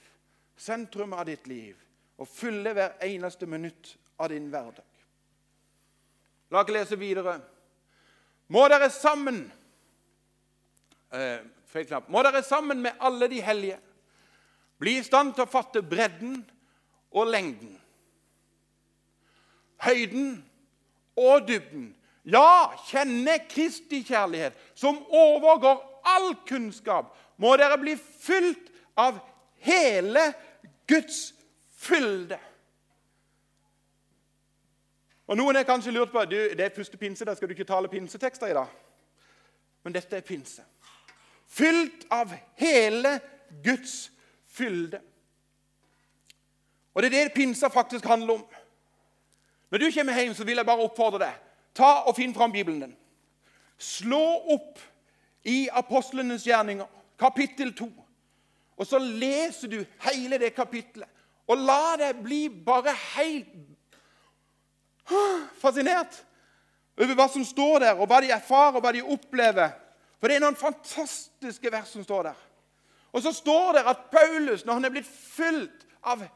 sentrum 0.57 1.13
av 1.13 1.25
ditt 1.29 1.47
liv, 1.47 1.77
og 2.17 2.29
fylle 2.29 2.73
hver 2.77 2.97
eneste 3.05 3.49
minutt 3.49 3.95
av 4.17 4.29
din 4.29 4.49
hverdag? 4.53 4.85
La 6.51 6.61
oss 6.61 6.73
lese 6.73 6.97
videre. 6.99 7.37
Må 8.51 8.65
dere 8.67 8.89
sammen 8.91 9.45
eh, 11.15 11.39
Må 12.11 12.23
dere 12.25 12.41
sammen 12.43 12.81
med 12.83 12.99
alle 12.99 13.29
de 13.31 13.39
hellige 13.41 13.77
bli 14.81 14.97
i 14.97 15.03
stand 15.05 15.35
til 15.37 15.45
å 15.45 15.51
fatte 15.51 15.83
bredden 15.85 16.39
og 17.13 17.27
lengden, 17.29 17.75
høyden 19.85 20.39
og 21.21 21.45
dybden. 21.47 21.91
Ja, 22.23 22.73
kjenne 22.85 23.39
Kristi 23.49 24.03
kjærlighet, 24.05 24.53
som 24.75 24.99
overgår 25.09 25.81
all 26.05 26.35
kunnskap, 26.47 27.15
må 27.37 27.55
dere 27.57 27.79
bli 27.81 27.95
fylt 27.97 28.69
av 28.97 29.17
hele 29.65 30.27
Guds 30.89 31.31
fylde. 31.81 32.37
Og 35.31 35.37
Noen 35.39 35.55
er 35.55 35.65
kanskje 35.65 35.93
lurt 35.95 36.11
på 36.11 36.23
du, 36.27 36.35
det 36.57 36.65
er 36.65 36.75
første 36.75 36.97
pinse, 36.99 37.25
da 37.25 37.33
skal 37.35 37.47
du 37.47 37.55
ikke 37.55 37.65
tale 37.69 37.89
pinsetekster 37.89 38.51
i 38.51 38.57
dag. 38.57 38.67
Men 39.83 39.95
dette 39.95 40.17
er 40.17 40.25
pinse. 40.27 40.65
Fylt 41.47 42.05
av 42.11 42.33
hele 42.59 43.15
Guds 43.63 44.11
fylde. 44.51 44.99
Og 46.93 47.01
Det 47.01 47.07
er 47.07 47.23
det 47.23 47.33
pinsa 47.33 47.67
faktisk 47.67 48.05
handler 48.05 48.33
om. 48.33 48.45
Når 49.71 49.77
du 49.77 49.91
kommer 49.95 50.19
hjem, 50.19 50.33
så 50.33 50.43
vil 50.43 50.59
jeg 50.59 50.65
bare 50.65 50.83
oppfordre 50.83 51.23
deg. 51.23 51.39
Ta 51.77 52.03
og 52.07 52.15
Finn 52.17 52.33
fram 52.35 52.51
Bibelen 52.51 52.81
din. 52.83 52.95
Slå 53.77 54.21
opp 54.53 54.79
i 55.47 55.69
apostlenes 55.73 56.45
gjerninger, 56.45 56.85
kapittel 57.19 57.73
2. 57.77 57.87
Og 58.77 58.87
så 58.87 58.99
leser 58.99 59.71
du 59.71 59.79
hele 60.05 60.37
det 60.41 60.53
kapittelet. 60.55 61.09
Og 61.49 61.57
la 61.57 61.97
deg 61.99 62.21
bli 62.23 62.45
bare 62.49 62.93
helt 63.15 63.53
fascinert 65.59 66.21
over 67.01 67.15
hva 67.17 67.27
som 67.31 67.43
står 67.45 67.79
der, 67.83 67.97
og 67.97 68.07
hva 68.07 68.21
de 68.21 68.29
erfarer, 68.31 68.77
og 68.77 68.85
hva 68.85 68.91
de 68.93 69.01
opplever. 69.03 69.73
For 70.19 70.29
det 70.29 70.37
er 70.37 70.43
noen 70.43 70.59
fantastiske 70.59 71.71
vers 71.73 71.89
som 71.95 72.05
står 72.05 72.29
der. 72.29 72.41
Og 73.11 73.23
så 73.25 73.33
står 73.35 73.79
det 73.79 73.87
at 73.89 74.05
Paulus, 74.13 74.65
når 74.65 74.77
han 74.77 74.85
er 74.87 74.93
blitt 74.93 75.09
fylt 75.09 75.87
av 76.03 76.27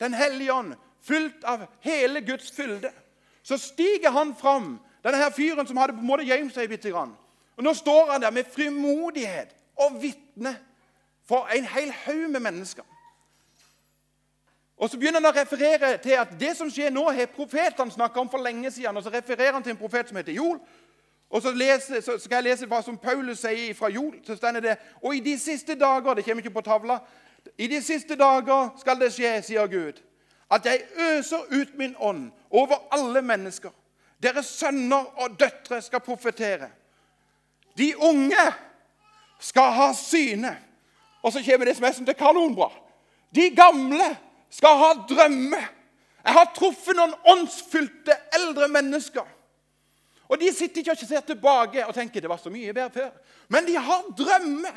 Den 0.00 0.14
hellige 0.16 0.52
ånd, 0.52 0.70
fylt 1.04 1.42
av 1.44 1.66
hele 1.84 2.22
Guds 2.24 2.46
fylde, 2.56 2.88
så 3.42 3.58
stiger 3.58 4.10
han 4.10 4.34
fram, 4.36 4.78
denne 5.04 5.18
her 5.18 5.30
fyren 5.30 5.66
som 5.66 5.76
hadde 5.80 5.96
på 5.96 6.02
en 6.04 6.10
måte 6.10 6.28
gjemt 6.28 6.54
seg 6.54 6.68
bitte 6.68 6.92
grann. 6.92 7.14
Og 7.56 7.64
Nå 7.64 7.74
står 7.74 8.12
han 8.12 8.22
der 8.22 8.30
med 8.30 8.48
frimodighet 8.52 9.56
og 9.76 10.02
vitne 10.02 10.54
for 11.28 11.48
en 11.54 11.64
hel 11.64 11.92
haug 12.04 12.30
med 12.30 12.40
mennesker. 12.40 12.84
Og 14.80 14.90
så 14.90 14.96
begynner 14.96 15.20
han 15.20 15.28
å 15.28 15.36
referere 15.36 15.96
til 16.00 16.16
at 16.16 16.30
det 16.40 16.54
som 16.56 16.70
skjer 16.72 16.92
nå, 16.92 17.02
har 17.12 17.28
profetene 17.34 17.92
snakka 17.92 18.20
om 18.20 18.30
for 18.32 18.40
lenge 18.40 18.70
siden. 18.72 18.96
Og 18.96 19.04
så 19.04 19.12
refererer 19.12 19.52
han 19.52 19.62
til 19.62 19.74
en 19.74 19.80
profet 19.80 20.08
som 20.08 20.16
heter 20.16 20.32
Joel. 20.32 20.56
Og 21.30 21.42
så, 21.42 21.52
lese, 21.52 22.00
så 22.02 22.16
skal 22.18 22.40
jeg 22.40 22.48
lese 22.48 22.66
hva 22.66 22.80
som 22.82 22.96
Paulus 22.98 23.42
sier 23.44 23.74
fra 23.76 23.90
Joel. 23.92 24.16
Så 24.26 24.38
stender 24.40 24.64
det 24.64 24.78
Og 25.02 25.14
i 25.14 25.20
de 25.20 25.36
siste 25.38 25.76
dager 25.78 26.14
Det 26.14 26.24
kommer 26.24 26.42
ikke 26.42 26.54
på 26.54 26.64
tavla. 26.64 26.98
I 27.58 27.66
de 27.66 27.82
siste 27.82 28.16
dager 28.16 28.72
skal 28.80 29.00
det 29.00 29.12
skje, 29.12 29.42
sier 29.42 29.68
Gud, 29.68 30.00
at 30.50 30.66
jeg 30.66 30.82
øser 30.98 31.46
ut 31.50 31.74
min 31.78 31.94
ånd 31.98 32.30
over 32.50 32.76
alle 32.90 33.22
mennesker. 33.22 33.70
Deres 34.22 34.46
sønner 34.46 35.06
og 35.22 35.38
døtre 35.40 35.82
skal 35.82 36.00
profetere. 36.00 36.68
De 37.78 37.94
unge 37.96 38.46
skal 39.40 39.72
ha 39.72 39.92
syne. 39.96 40.56
Og 41.22 41.32
så 41.32 41.42
kommer 41.44 41.66
det 41.66 41.76
som 41.76 41.84
er 41.84 41.92
som 41.92 42.06
til 42.06 42.14
kanonbra. 42.14 42.70
De 43.34 43.50
gamle 43.56 44.16
skal 44.50 44.76
ha 44.76 44.92
drømme. 45.08 45.60
Jeg 46.24 46.32
har 46.36 46.52
truffet 46.56 46.96
noen 46.96 47.14
åndsfylte 47.32 48.16
eldre 48.36 48.68
mennesker. 48.68 49.24
Og 50.30 50.40
De 50.40 50.52
sitter 50.54 50.82
ikke 50.82 50.94
og 50.94 50.98
ser 50.98 51.24
tilbake 51.26 51.86
og 51.86 51.94
tenker 51.94 52.20
det 52.22 52.30
var 52.30 52.38
så 52.38 52.52
mye 52.52 52.74
bedre 52.74 52.90
før. 52.90 53.10
Men 53.48 53.66
de 53.66 53.76
har 53.76 54.04
drømmer. 54.18 54.76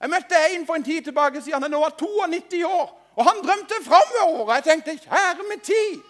Jeg 0.00 0.10
møtte 0.10 0.42
en 0.54 0.66
for 0.66 0.78
en 0.78 0.84
tid 0.86 1.02
tilbake 1.02 1.42
siden. 1.42 1.62
Han 1.62 1.72
var 1.72 1.96
92 1.98 2.64
år, 2.64 2.92
og 3.18 3.26
han 3.26 3.42
drømte 3.42 3.74
framover. 3.82 4.54
Jeg 4.54 4.64
tenkte, 4.64 4.98
kjære 5.02 5.46
min 5.48 5.60
tid, 5.60 6.02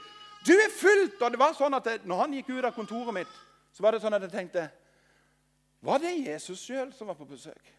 du 0.47 0.53
er 0.53 0.73
fullt. 0.81 1.23
Og 1.23 1.31
det 1.33 1.41
var 1.41 1.55
sånn 1.57 1.77
at 1.79 1.87
jeg, 1.89 2.03
når 2.05 2.21
han 2.21 2.35
gikk 2.37 2.51
ut 2.53 2.69
av 2.69 2.75
kontoret 2.77 3.17
mitt, 3.17 3.39
så 3.73 3.85
var 3.85 3.97
det 3.97 4.03
sånn 4.03 4.17
at 4.17 4.27
jeg 4.27 4.35
tenkte 4.35 4.69
Var 5.81 6.01
det 6.03 6.17
Jesus 6.27 6.61
sjøl 6.67 6.91
som 6.93 7.09
var 7.09 7.17
på 7.17 7.29
besøk? 7.29 7.73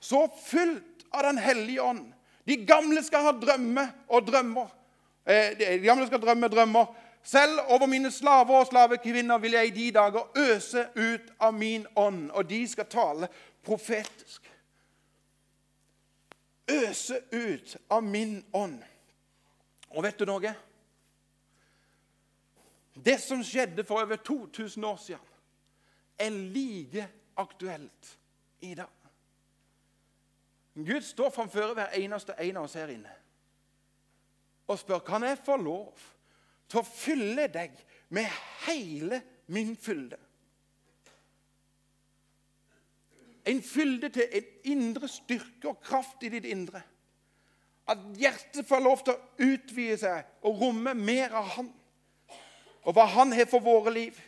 Så 0.00 0.22
fullt 0.46 1.04
av 1.12 1.26
Den 1.28 1.38
hellige 1.42 1.82
ånd. 1.82 2.12
De 2.46 2.56
gamle 2.64 3.02
skal 3.02 3.26
ha 3.26 3.32
drømmer 3.34 3.92
og 4.08 4.26
drømmer. 4.26 4.68
Eh, 5.26 5.56
de 5.58 5.78
gamle 5.82 6.06
skal 6.06 6.22
drømme 6.22 6.48
drømmer. 6.48 6.86
Selv 7.26 7.58
over 7.74 7.86
mine 7.90 8.10
slaver 8.14 8.60
og 8.60 8.68
slavekvinner 8.70 9.38
vil 9.42 9.56
jeg 9.58 9.66
i 9.66 9.74
de 9.74 9.86
dager 9.98 10.28
øse 10.38 10.86
ut 10.94 11.32
av 11.40 11.54
min 11.54 11.86
ånd, 11.96 12.30
og 12.30 12.46
de 12.46 12.60
skal 12.70 12.86
tale 12.86 13.28
profetisk. 13.66 14.46
Øse 16.70 17.20
ut 17.32 17.76
av 17.90 18.02
min 18.02 18.44
ånd. 18.52 18.82
Og 19.90 20.02
vet 20.02 20.18
du 20.18 20.26
noe? 20.26 20.54
Det 22.96 23.18
som 23.20 23.44
skjedde 23.44 23.84
for 23.84 24.02
over 24.02 24.16
2000 24.16 24.84
år 24.84 24.96
siden, 24.96 25.32
er 26.18 26.30
like 26.30 27.08
aktuelt 27.36 28.18
i 28.60 28.74
dag. 28.74 28.92
Gud 30.74 31.02
står 31.04 31.30
framfor 31.30 31.74
hver 31.74 31.94
eneste 31.96 32.34
en 32.40 32.56
av 32.56 32.64
oss 32.68 32.76
her 32.76 32.92
inne 32.92 33.12
og 34.66 34.78
spør 34.78 35.02
kan 35.06 35.22
jeg 35.22 35.38
få 35.46 35.56
lov 35.60 35.94
til 36.68 36.80
å 36.80 36.88
fylle 36.88 37.46
deg 37.52 37.74
med 38.14 38.26
hele 38.66 39.20
min 39.54 39.74
fylde. 39.78 40.18
En 43.46 43.62
fylde 43.62 44.08
til 44.10 44.26
en 44.32 44.46
indre 44.64 45.08
styrke 45.08 45.70
og 45.70 45.80
kraft 45.84 46.22
i 46.26 46.30
ditt 46.32 46.44
indre. 46.50 46.82
At 47.86 48.00
hjertet 48.18 48.66
får 48.66 48.82
lov 48.82 49.02
til 49.06 49.14
å 49.14 49.50
utvide 49.52 49.98
seg 50.00 50.46
og 50.46 50.62
romme 50.62 50.94
mer 50.98 51.34
av 51.38 51.52
Han. 51.54 51.68
Og 52.82 52.94
hva 52.94 53.06
Han 53.14 53.34
har 53.34 53.46
for 53.50 53.62
våre 53.62 53.92
liv. 53.94 54.18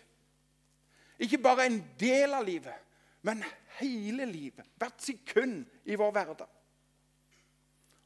Ikke 1.18 1.40
bare 1.42 1.66
en 1.66 1.81
del 1.98 2.35
av 2.35 2.46
livet, 2.46 2.74
men 3.26 3.42
hele 3.81 4.26
livet, 4.26 4.66
hvert 4.78 5.02
sekund 5.02 5.64
i 5.85 5.98
vår 5.98 6.12
hverdag. 6.14 6.46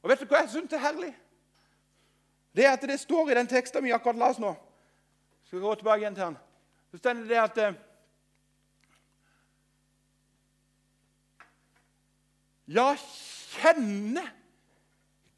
Og 0.01 0.09
Vet 0.09 0.23
du 0.23 0.25
hva 0.27 0.41
jeg 0.41 0.51
syns 0.55 0.73
er 0.73 0.81
herlig? 0.81 1.11
Det 2.53 2.65
er 2.65 2.73
at 2.73 2.85
det 2.89 2.99
står 2.99 3.31
i 3.31 3.37
den 3.37 3.49
teksten 3.49 3.85
vi 3.85 3.93
akkurat 3.93 4.19
la 4.19 4.29
oss 4.29 4.41
nå 4.41 4.51
Skal 5.45 5.57
vi 5.57 5.63
gå 5.63 5.75
tilbake 5.75 6.03
igjen 6.03 6.17
til 6.17 6.25
den. 6.25 6.35
Så 6.91 6.99
står 7.01 7.23
det 7.29 7.39
at 7.41 7.57
Ja, 12.71 12.93
kjenne 13.59 14.23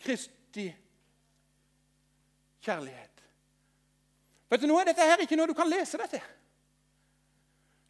Kristi 0.05 0.69
kjærlighet. 2.65 3.23
Vet 4.49 4.61
du, 4.61 4.67
Nå 4.69 4.77
er 4.79 4.89
dette 4.89 5.05
her 5.05 5.21
ikke 5.23 5.37
noe 5.37 5.49
du 5.49 5.55
kan 5.57 5.69
lese 5.69 5.97
deg 6.01 6.11
til. 6.17 6.25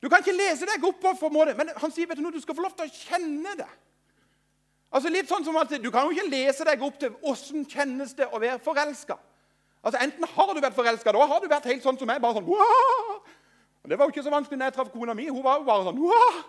Du 0.04 0.10
kan 0.12 0.21
ikke 0.21 0.36
lese 0.36 0.67
deg 0.67 0.84
opp 0.86 1.02
på 1.02 1.30
måte, 1.34 1.56
men 1.58 1.71
han 1.82 1.91
sier 1.91 2.08
vet 2.08 2.19
du, 2.19 2.28
du 2.32 2.41
skal 2.43 2.56
få 2.56 2.63
lov 2.65 2.76
til 2.78 2.88
å 2.88 2.95
kjenne 2.95 3.56
det. 3.60 3.69
Altså 4.95 5.12
litt 5.12 5.28
sånn 5.28 5.43
som 5.43 5.58
at 5.60 5.74
Du 5.82 5.89
kan 5.91 6.06
jo 6.06 6.15
ikke 6.15 6.30
lese 6.32 6.67
deg 6.67 6.84
opp 6.86 7.00
til 7.02 7.15
åssen 7.28 7.65
kjennes 7.67 8.13
det 8.15 8.28
å 8.30 8.39
være 8.39 8.62
forelska. 8.63 9.17
Altså, 9.86 10.00
enten 10.02 10.26
har 10.26 10.54
du 10.54 10.62
vært 10.62 10.78
forelska, 10.78 11.12
da 11.13 11.26
har 11.30 11.41
du 11.41 11.50
vært 11.50 11.67
helt 11.69 11.84
sånn 11.84 11.98
som 12.00 12.08
meg. 12.10 12.21
bare 12.21 12.39
sånn, 12.39 12.48
Wah! 12.48 13.19
Det 13.86 13.98
var 14.00 14.08
jo 14.08 14.15
ikke 14.15 14.24
så 14.26 14.34
vanskelig 14.34 14.58
når 14.58 14.71
jeg 14.71 14.76
traff 14.78 14.93
kona 14.93 15.13
mi. 15.13 15.28
Hun 15.30 15.43
var 15.45 15.60
jo 15.60 15.67
bare 15.67 15.86
sånn 15.89 16.00
Wah! 16.02 16.39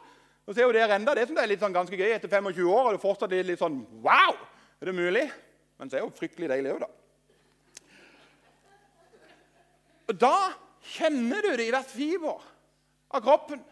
Og 0.46 0.54
så 0.54 0.62
er 0.62 0.68
jo 0.68 0.74
der 0.76 0.94
enda, 0.94 1.14
det 1.18 1.26
som 1.26 1.38
er 1.42 1.48
litt 1.50 1.62
sånn 1.62 1.74
ganske 1.74 1.98
gøy 1.98 2.12
etter 2.14 2.30
25 2.30 2.68
år. 2.70 2.84
og 2.86 2.94
det 2.94 3.02
fortsatt 3.02 3.32
er 3.34 3.48
litt 3.48 3.62
sånn 3.62 3.80
Wow! 4.04 4.36
Er 4.80 4.90
det 4.90 4.94
mulig? 4.94 5.24
Men 5.76 5.90
så 5.90 5.96
er 5.96 6.04
det 6.04 6.06
jo 6.06 6.18
fryktelig 6.18 6.50
deilig 6.52 6.76
òg, 6.76 6.84
da. 6.84 6.90
Og 10.06 10.20
Da 10.22 10.36
kjenner 10.86 11.42
du 11.42 11.56
det 11.58 11.66
i 11.66 11.72
hvert 11.74 11.90
fiber 11.90 12.44
av 13.10 13.22
kroppen. 13.24 13.62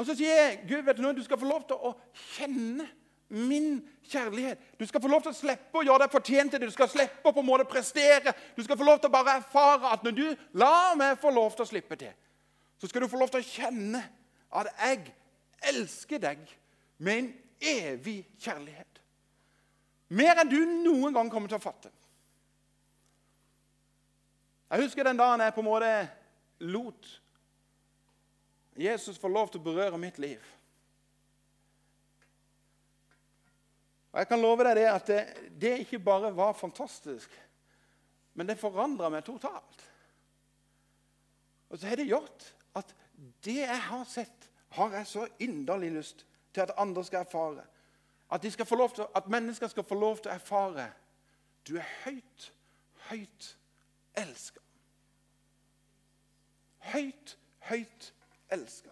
Og 0.00 0.06
så 0.08 0.16
sier 0.16 0.38
jeg, 0.38 0.60
Gud 0.70 0.86
vet 0.86 0.96
du, 0.98 1.02
noe, 1.04 1.14
du 1.14 1.22
skal 1.22 1.38
få 1.38 1.46
lov 1.46 1.66
til 1.68 1.76
å 1.76 1.92
kjenne 2.34 2.86
min 3.34 3.76
kjærlighet. 4.08 4.58
Du 4.80 4.86
skal 4.88 5.02
få 5.02 5.10
lov 5.10 5.22
til 5.24 5.34
å 5.34 5.36
slippe 5.36 5.78
å 5.78 5.84
gjøre 5.84 6.04
deg 6.04 6.12
fortjent 6.12 6.54
til 6.54 6.62
det. 6.62 6.70
Du 6.70 6.74
skal 6.74 6.90
slippe 6.90 7.28
å 7.28 7.34
på 7.34 7.44
en 7.44 7.48
måte 7.48 7.68
prestere. 7.68 8.34
Du 8.56 8.62
skal 8.64 8.78
få 8.80 8.88
lov 8.88 9.00
til 9.02 9.10
å 9.10 9.14
bare 9.14 9.38
erfare 9.38 9.92
at 9.94 10.04
når 10.06 10.16
du 10.16 10.26
lar 10.60 10.96
meg 10.98 11.20
få 11.20 11.32
lov 11.34 11.54
til 11.54 11.66
å 11.66 11.70
slippe 11.70 11.98
til, 12.00 12.12
så 12.80 12.90
skal 12.90 13.04
du 13.04 13.10
få 13.10 13.20
lov 13.20 13.32
til 13.32 13.44
å 13.44 13.48
kjenne 13.48 14.02
at 14.52 14.70
jeg 14.78 15.14
elsker 15.70 16.20
deg 16.22 16.42
med 16.98 17.18
en 17.18 17.30
evig 17.64 18.18
kjærlighet. 18.38 19.00
Mer 20.14 20.40
enn 20.42 20.50
du 20.50 20.60
noen 20.84 21.14
gang 21.14 21.30
kommer 21.32 21.50
til 21.50 21.58
å 21.58 21.64
fatte. 21.64 21.90
Jeg 24.70 24.82
husker 24.84 25.06
den 25.06 25.18
dagen 25.18 25.42
jeg 25.44 25.54
på 25.54 25.62
en 25.62 25.68
måte 25.68 25.92
lot 26.66 27.08
Jesus 28.74 29.20
få 29.22 29.30
lov 29.30 29.52
til 29.52 29.62
å 29.62 29.66
berøre 29.68 29.98
mitt 30.02 30.18
liv. 30.18 30.42
Og 34.14 34.20
Jeg 34.20 34.28
kan 34.30 34.42
love 34.42 34.66
deg 34.66 34.78
det 34.78 34.86
at 34.90 35.06
det, 35.10 35.20
det 35.58 35.72
ikke 35.84 36.02
bare 36.02 36.30
var 36.34 36.54
fantastisk, 36.58 37.30
men 38.34 38.46
det 38.46 38.58
forandra 38.58 39.10
meg 39.10 39.24
totalt. 39.26 39.86
Og 41.70 41.78
så 41.78 41.90
har 41.90 41.98
det 41.98 42.10
gjort 42.10 42.46
det 43.44 43.60
jeg 43.60 43.80
har 43.80 44.04
sett, 44.04 44.50
har 44.74 44.92
jeg 44.92 45.06
så 45.06 45.26
inderlig 45.38 45.92
lyst 45.92 46.26
til 46.54 46.60
at 46.60 46.74
andre 46.76 47.04
skal 47.04 47.22
erfare. 47.22 47.64
At, 48.30 48.52
skal 48.52 48.66
til, 48.94 49.06
at 49.14 49.28
mennesker 49.28 49.68
skal 49.68 49.84
få 49.84 49.94
lov 49.94 50.18
til 50.18 50.32
å 50.32 50.34
erfare 50.34 50.88
du 51.68 51.76
er 51.76 51.86
høyt, 52.04 52.52
høyt 53.08 53.56
elska. 54.20 54.60
Høyt, 56.92 57.38
høyt 57.70 58.12
elska. 58.52 58.90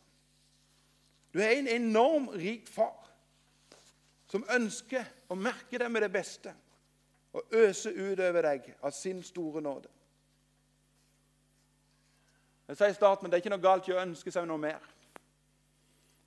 Du 1.35 1.41
er 1.41 1.59
en 1.59 1.69
enorm 1.69 2.29
rik 2.29 2.69
far 2.69 3.11
som 4.33 4.45
ønsker 4.53 5.05
å 5.29 5.37
merke 5.37 5.81
deg 5.81 5.93
med 5.93 6.07
det 6.07 6.13
beste 6.13 6.55
og 7.37 7.57
øse 7.57 7.93
utover 7.93 8.45
deg 8.45 8.71
av 8.81 8.93
sin 8.97 9.21
store 9.25 9.61
nåde. 9.65 9.89
Jeg 12.69 12.77
sier 12.77 12.89
i 12.89 12.95
starten, 12.95 13.31
Det 13.31 13.37
er 13.37 13.43
ikke 13.43 13.55
noe 13.55 13.63
galt 13.63 13.89
i 13.89 13.93
å 13.93 14.01
ønske 14.01 14.31
seg 14.31 14.47
noe 14.47 14.59
mer. 14.59 14.81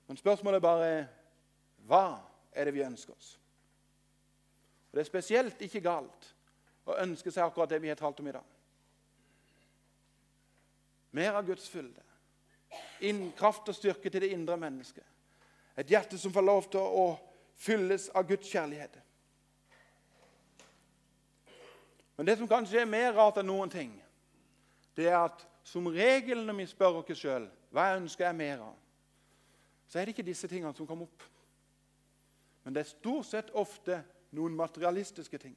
Men 0.06 0.16
spørsmålet 0.16 0.58
er 0.58 0.68
bare 0.68 0.90
hva 1.86 2.20
er 2.52 2.64
det 2.64 2.74
vi 2.74 2.84
ønsker 2.84 3.14
oss? 3.14 3.38
Og 4.90 4.98
Det 4.98 5.00
er 5.00 5.10
spesielt 5.10 5.62
ikke 5.62 5.80
galt 5.80 6.34
å 6.86 6.98
ønske 7.02 7.30
seg 7.30 7.44
akkurat 7.44 7.70
det 7.70 7.80
vi 7.82 7.88
har 7.88 7.98
talt 7.98 8.20
om 8.20 8.28
i 8.28 8.36
dag. 8.36 8.44
Mer 11.10 11.34
av 11.34 11.46
Guds 11.46 11.68
fylde 11.68 12.02
kraft 13.36 13.68
og 13.68 13.74
styrke 13.74 14.10
til 14.10 14.20
det 14.20 14.32
indre 14.32 14.56
mennesket. 14.56 15.04
Et 15.76 15.90
hjerte 15.90 16.18
som 16.18 16.32
får 16.32 16.44
lov 16.44 16.68
til 16.70 16.80
å 16.80 17.18
fylles 17.56 18.08
av 18.14 18.26
Guds 18.28 18.48
kjærlighet. 18.48 18.96
Men 22.16 22.26
det 22.26 22.38
som 22.38 22.48
kanskje 22.48 22.80
er 22.80 22.88
mer 22.88 23.12
rart 23.12 23.38
enn 23.40 23.48
noen 23.48 23.70
ting, 23.70 23.92
det 24.96 25.08
er 25.10 25.18
at 25.18 25.44
som 25.66 25.88
regel 25.90 26.44
når 26.46 26.60
vi 26.60 26.66
spør 26.70 27.00
oss 27.00 27.18
sjøl 27.18 27.48
hva 27.74 27.88
jeg 27.88 28.02
ønsker 28.02 28.28
jeg 28.28 28.38
mer 28.38 28.62
av, 28.68 28.76
så 29.86 29.98
er 29.98 30.06
det 30.06 30.14
ikke 30.14 30.26
disse 30.26 30.48
tingene 30.50 30.74
som 30.74 30.86
kommer 30.88 31.08
opp. 31.08 31.24
Men 32.64 32.74
det 32.74 32.82
er 32.82 32.90
stort 32.90 33.28
sett 33.28 33.50
ofte 33.54 34.00
noen 34.34 34.56
materialistiske 34.58 35.38
ting. 35.42 35.56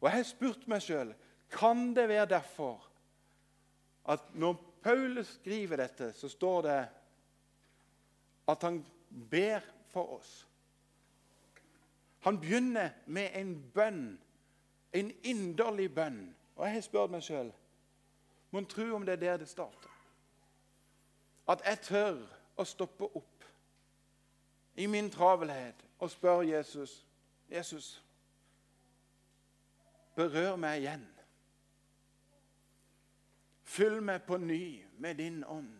Og 0.00 0.08
jeg 0.08 0.16
har 0.16 0.28
spurt 0.28 0.64
meg 0.70 0.82
sjøl 0.84 1.12
kan 1.50 1.90
det 1.94 2.06
være 2.08 2.30
derfor 2.30 2.86
at 4.10 4.30
når 4.38 4.56
Paulus 4.82 5.34
skriver 5.36 5.82
dette, 5.82 6.12
så 6.16 6.30
står 6.30 6.62
det 6.64 6.78
at 8.48 8.64
han 8.64 8.80
ber 9.30 9.66
for 9.92 10.16
oss. 10.16 10.32
Han 12.24 12.38
begynner 12.40 12.94
med 13.06 13.36
en 13.36 13.54
bønn 13.74 14.04
en 14.92 15.12
inderlig 15.22 15.94
bønn. 15.94 16.34
Og 16.56 16.66
jeg 16.66 16.74
har 16.74 16.84
spurt 16.84 17.12
meg 17.12 17.24
sjøl 17.24 17.50
Mon 18.50 18.66
tro 18.66 18.94
om 18.94 19.06
det 19.06 19.12
er 19.12 19.16
der 19.16 19.36
det 19.36 19.48
starter? 19.48 19.90
At 21.48 21.62
jeg 21.66 21.80
tør 21.86 22.18
å 22.56 22.64
stoppe 22.64 23.06
opp 23.06 23.46
i 24.76 24.86
min 24.86 25.10
travelhet 25.10 25.84
og 25.98 26.10
spørre 26.10 26.48
Jesus 26.48 27.00
Jesus, 27.50 28.04
berør 30.14 30.56
meg 30.56 30.84
igjen. 30.84 31.02
Fyll 33.66 33.98
meg 34.02 34.22
på 34.26 34.38
ny 34.38 34.82
med 35.02 35.18
din 35.18 35.42
ånd. 35.46 35.74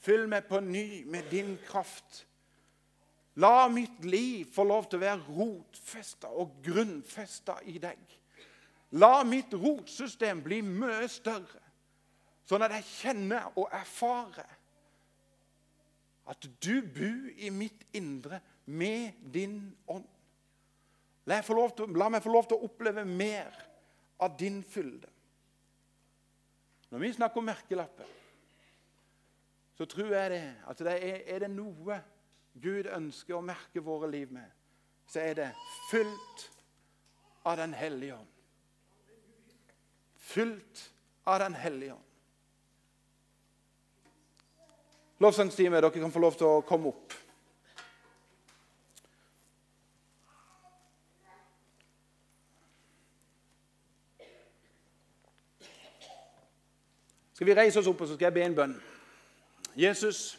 Fyll 0.00 0.24
meg 0.28 0.48
på 0.48 0.60
ny 0.64 1.04
med 1.04 1.28
din 1.32 1.58
kraft. 1.66 2.24
La 3.40 3.68
mitt 3.68 4.04
liv 4.04 4.48
få 4.52 4.64
lov 4.64 4.88
til 4.88 5.00
å 5.00 5.04
være 5.04 5.36
rotfesta 5.36 6.32
og 6.32 6.56
grunnfesta 6.64 7.58
i 7.68 7.76
deg. 7.80 8.00
La 9.00 9.20
mitt 9.24 9.52
rotsystem 9.54 10.40
bli 10.42 10.62
mye 10.64 11.08
større, 11.08 11.59
sånn 12.50 12.66
at 12.66 12.74
jeg 12.80 12.88
kjenner 12.88 13.52
og 13.54 13.70
erfarer 13.74 14.56
at 16.30 16.46
du 16.62 16.74
bor 16.82 17.30
i 17.42 17.50
mitt 17.54 17.86
indre 17.96 18.40
med 18.70 19.18
din 19.34 19.62
ånd. 19.90 20.06
La, 21.26 21.40
til, 21.42 21.90
la 21.94 22.08
meg 22.10 22.22
få 22.24 22.32
lov 22.32 22.48
til 22.50 22.58
å 22.58 22.66
oppleve 22.66 23.04
mer 23.06 23.54
av 24.22 24.36
din 24.38 24.60
fylde. 24.66 25.10
Når 26.90 27.02
vi 27.04 27.12
snakker 27.14 27.38
om 27.38 27.46
merkelapper, 27.46 28.08
så 29.78 29.86
tror 29.88 30.10
jeg 30.14 30.32
det 30.34 30.42
at 30.70 30.82
det 30.86 30.96
er, 30.96 31.20
er 31.34 31.44
det 31.44 31.52
noe 31.54 32.00
Gud 32.60 32.88
ønsker 32.90 33.38
å 33.38 33.44
merke 33.46 33.82
våre 33.84 34.10
liv 34.10 34.32
med, 34.34 34.46
så 35.06 35.22
er 35.22 35.38
det 35.38 35.48
fylt 35.90 36.46
av 37.46 37.56
Den 37.62 37.72
hellige 37.74 38.18
ånd. 38.18 38.34
Fylt 40.18 40.82
av 41.24 41.40
Den 41.46 41.56
hellige 41.56 41.94
ånd. 41.94 42.09
Lovsangstime, 45.20 45.76
dere 45.76 45.90
kan 45.92 46.12
få 46.12 46.20
lov 46.22 46.36
til 46.40 46.48
å 46.48 46.60
komme 46.64 46.88
opp. 46.88 47.12
Skal 57.34 57.48
vi 57.48 57.56
reise 57.56 57.82
oss 57.82 57.90
opp, 57.92 58.00
og 58.00 58.08
så 58.08 58.16
skal 58.16 58.30
jeg 58.30 58.36
be 58.38 58.46
en 58.46 58.56
bønn. 58.56 58.72
Jesus, 59.76 60.38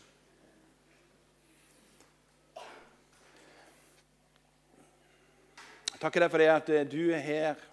takker 6.01 6.25
deg 6.25 6.33
for 6.33 6.41
det 6.41 6.49
at 6.55 6.73
eh, 6.73 6.89
du 6.89 7.13
er 7.13 7.23
her. 7.25 7.63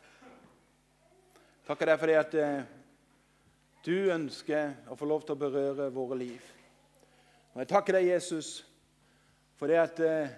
Takker 1.68 1.92
deg 1.92 2.04
for 2.04 2.12
det 2.12 2.20
at 2.20 2.38
eh, 2.40 2.70
du 3.88 3.96
ønsker 4.12 4.92
å 4.92 4.96
få 5.00 5.08
lov 5.08 5.24
til 5.24 5.36
å 5.36 5.42
berøre 5.46 5.88
våre 5.92 6.20
liv. 6.26 6.54
Og 7.58 7.62
Jeg 7.62 7.68
takker 7.68 7.96
deg, 7.96 8.06
Jesus, 8.06 8.48
for 9.58 9.66
det 9.66 9.80
at 9.82 10.00
eh, 10.00 10.28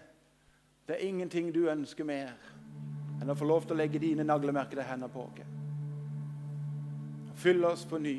det 0.88 0.94
er 0.94 1.02
ingenting 1.04 1.50
du 1.52 1.66
ønsker 1.68 2.06
mer 2.08 2.30
enn 3.20 3.28
å 3.28 3.34
få 3.36 3.44
lov 3.44 3.66
til 3.66 3.74
å 3.74 3.76
legge 3.76 3.98
dine 4.00 4.24
naglemerkede 4.24 4.86
hender 4.88 5.10
på 5.12 5.26
oss. 5.26 5.42
Fyll 7.42 7.60
oss 7.68 7.82
på 7.84 7.98
ny 8.00 8.14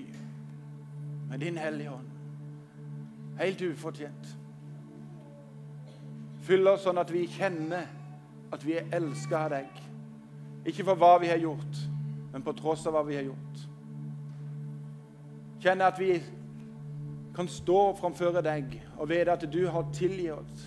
med 1.32 1.42
din 1.42 1.58
Hellige 1.58 1.96
Ånd, 1.96 2.12
helt 3.40 3.64
ufortjent. 3.66 4.30
Fyll 6.46 6.70
oss 6.70 6.86
sånn 6.86 7.02
at 7.02 7.10
vi 7.10 7.24
kjenner 7.40 7.88
at 8.54 8.68
vi 8.68 8.76
er 8.78 8.94
elska 9.00 9.40
av 9.48 9.56
deg. 9.56 9.80
Ikke 10.70 10.86
for 10.92 11.02
hva 11.02 11.16
vi 11.24 11.32
har 11.34 11.42
gjort, 11.42 11.82
men 12.36 12.46
på 12.46 12.54
tross 12.62 12.86
av 12.86 12.94
hva 13.00 13.02
vi 13.10 13.18
har 13.18 13.26
gjort. 13.32 13.66
Kjenne 15.66 15.90
at 15.90 15.98
vi 15.98 16.12
kan 17.42 17.48
stå 17.48 17.94
framfor 17.98 18.36
deg 18.46 18.76
og 19.02 19.08
vite 19.10 19.34
at 19.34 19.44
du 19.50 19.64
har 19.74 19.88
tilgitt 19.98 20.66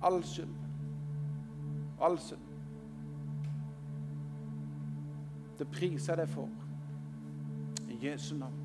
all 0.00 0.22
skyld. 0.24 0.54
All 2.00 2.16
synd. 2.18 2.40
Det 5.58 5.66
priser 5.68 6.14
jeg 6.14 6.22
deg 6.22 6.32
for. 6.32 6.48
I 7.92 7.98
Jesu 8.06 8.32
navn. 8.38 8.62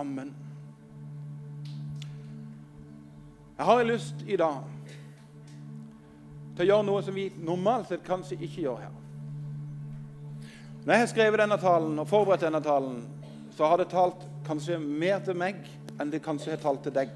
Amen. 0.00 0.32
Jeg 3.58 3.68
har 3.68 3.84
lyst 3.84 4.24
i 4.24 4.40
dag 4.40 4.64
til 6.56 6.64
å 6.64 6.70
gjøre 6.70 6.88
noe 6.88 7.04
som 7.04 7.16
vi 7.16 7.28
normalt 7.44 7.92
sett 7.92 8.08
kanskje 8.08 8.40
ikke 8.40 8.64
gjør 8.64 8.82
her. 8.86 8.96
Når 10.80 10.94
jeg 10.94 11.04
har 11.04 11.12
skrevet 11.12 11.44
denne 11.44 11.60
talen 11.60 12.00
og 12.00 12.08
forberedt 12.08 12.48
denne 12.48 12.64
talen, 12.64 13.02
så 13.52 13.68
har 13.68 13.76
det 13.76 13.90
talt 13.92 14.24
kanskje 14.46 14.78
mer 14.80 15.20
til 15.24 15.36
meg 15.38 15.60
enn 16.00 16.12
det 16.12 16.22
kanskje 16.24 16.54
har 16.54 16.62
talt 16.62 16.82
til 16.86 16.94
deg. 16.96 17.12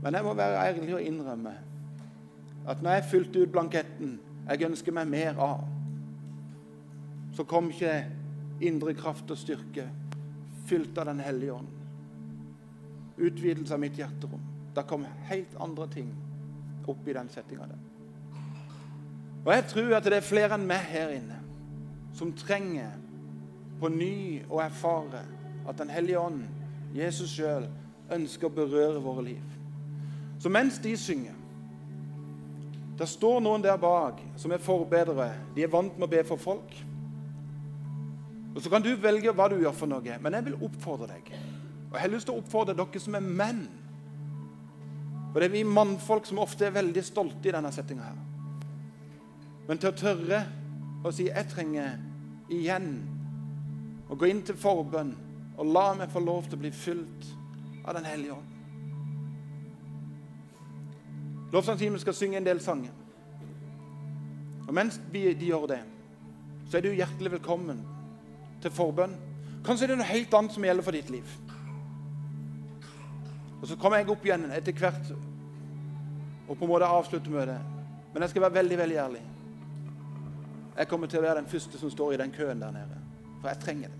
Men 0.00 0.16
jeg 0.16 0.24
må 0.24 0.34
være 0.34 0.62
ærlig 0.68 0.94
og 0.94 1.02
innrømme 1.02 1.54
at 2.70 2.82
når 2.82 2.98
jeg 2.98 3.08
fylte 3.10 3.42
ut 3.42 3.52
blanketten 3.52 4.18
jeg 4.50 4.66
ønsker 4.66 4.94
meg 4.94 5.08
mer 5.08 5.38
av, 5.40 5.60
så 7.36 7.44
kom 7.48 7.68
ikke 7.70 7.92
indre 8.66 8.94
kraft 8.98 9.30
og 9.30 9.38
styrke 9.38 9.86
fylt 10.66 10.98
av 10.98 11.06
Den 11.06 11.20
hellige 11.22 11.54
ånd. 11.54 11.68
Utvidelse 13.20 13.74
av 13.74 13.80
mitt 13.82 13.98
hjerterom. 13.98 14.42
Da 14.74 14.82
kom 14.86 15.04
helt 15.28 15.54
andre 15.60 15.86
ting 15.92 16.10
opp 16.88 17.06
i 17.08 17.14
den 17.14 17.30
settinga 17.30 17.68
der. 17.70 17.80
Og 19.44 19.52
jeg 19.54 19.66
tror 19.70 19.94
at 19.96 20.08
det 20.08 20.18
er 20.18 20.26
flere 20.26 20.56
enn 20.56 20.66
meg 20.68 20.84
her 20.90 21.14
inne 21.14 21.38
som 22.16 22.32
trenger 22.36 22.96
på 23.80 23.88
ny 23.92 24.42
å 24.50 24.60
erfare 24.60 25.22
at 25.68 25.78
Den 25.78 25.90
hellige 25.90 26.18
ånd, 26.18 26.42
Jesus 26.94 27.30
sjøl, 27.30 27.68
ønsker 28.10 28.48
å 28.48 28.54
berøre 28.54 29.02
våre 29.02 29.24
liv. 29.24 29.56
Så 30.40 30.48
mens 30.48 30.78
de 30.78 30.96
synger 30.96 31.36
Det 32.98 33.08
står 33.08 33.40
noen 33.40 33.62
der 33.64 33.78
bak 33.80 34.18
som 34.36 34.52
er 34.52 34.60
forbedrere. 34.60 35.30
De 35.54 35.62
er 35.64 35.72
vant 35.72 35.94
med 35.96 36.04
å 36.04 36.10
be 36.10 36.24
for 36.24 36.36
folk. 36.36 36.74
Og 38.54 38.60
Så 38.62 38.70
kan 38.70 38.82
du 38.82 38.90
velge 38.96 39.32
hva 39.32 39.48
du 39.48 39.56
gjør 39.56 39.72
for 39.72 39.88
noe, 39.88 40.18
men 40.20 40.34
jeg 40.34 40.44
vil 40.44 40.58
oppfordre 40.66 41.06
deg. 41.06 41.30
Og 41.88 41.94
Jeg 41.94 42.02
har 42.02 42.12
lyst 42.12 42.28
til 42.28 42.34
å 42.34 42.42
oppfordre 42.42 42.76
dere 42.76 43.00
som 43.00 43.16
er 43.16 43.24
menn 43.24 43.62
for 45.30 45.40
det 45.40 45.50
er 45.50 45.54
vi 45.54 45.64
mannfolk 45.64 46.26
som 46.26 46.42
ofte 46.42 46.66
er 46.66 46.74
veldig 46.74 47.02
stolte 47.06 47.48
i 47.48 47.54
denne 47.54 47.70
settinga 47.72 48.02
her. 48.08 48.18
Men 49.68 49.78
til 49.78 49.92
å 49.92 49.98
tørre 49.98 50.40
å 51.04 51.12
si 51.14 51.28
'Jeg 51.28 51.48
trenger 51.48 51.98
igjen 52.50 52.88
å 54.10 54.16
gå 54.16 54.26
inn 54.26 54.42
til 54.42 54.56
forbønn' 54.56 55.29
og 55.60 55.68
la 55.68 55.90
meg 55.94 56.08
få 56.12 56.22
lov 56.24 56.46
til 56.48 56.56
å 56.56 56.62
bli 56.62 56.70
fylt 56.72 57.28
av 57.84 57.94
Den 57.96 58.08
hellige 58.08 58.32
ånd. 58.32 58.56
Lovsangstimen 61.52 62.00
skal 62.00 62.14
synge 62.14 62.38
en 62.38 62.46
del 62.46 62.60
sanger. 62.62 62.92
Og 64.68 64.74
mens 64.74 65.00
de 65.12 65.24
gjør 65.34 65.66
det, 65.72 65.80
så 66.70 66.78
er 66.78 66.84
du 66.84 66.92
hjertelig 66.94 67.32
velkommen 67.34 67.80
til 68.62 68.72
forbønn. 68.72 69.16
Kanskje 69.66 69.88
det 69.88 69.96
er 69.96 70.00
noe 70.00 70.12
helt 70.12 70.36
annet 70.38 70.54
som 70.54 70.64
gjelder 70.64 70.86
for 70.86 70.96
ditt 70.96 71.10
liv. 71.10 71.32
Og 73.60 73.68
Så 73.68 73.76
kommer 73.76 74.00
jeg 74.00 74.08
opp 74.08 74.24
igjen 74.24 74.46
etter 74.56 74.72
hvert 74.72 75.10
og 75.12 76.56
på 76.56 76.64
en 76.64 76.70
måte 76.70 76.88
avslutte 76.88 77.30
møtet. 77.30 77.60
Men 78.14 78.22
jeg 78.22 78.32
skal 78.32 78.46
være 78.46 78.54
veldig 78.54 78.78
veldig 78.78 78.96
ærlig. 78.96 79.24
Jeg 80.78 80.88
kommer 80.88 81.10
til 81.10 81.20
å 81.20 81.26
være 81.26 81.42
den 81.42 81.50
første 81.50 81.78
som 81.78 81.90
står 81.92 82.14
i 82.14 82.22
den 82.22 82.32
køen 82.32 82.62
der 82.62 82.72
nede. 82.74 83.02
For 83.40 83.50
jeg 83.50 83.60
trenger 83.60 83.92
det. 83.92 83.99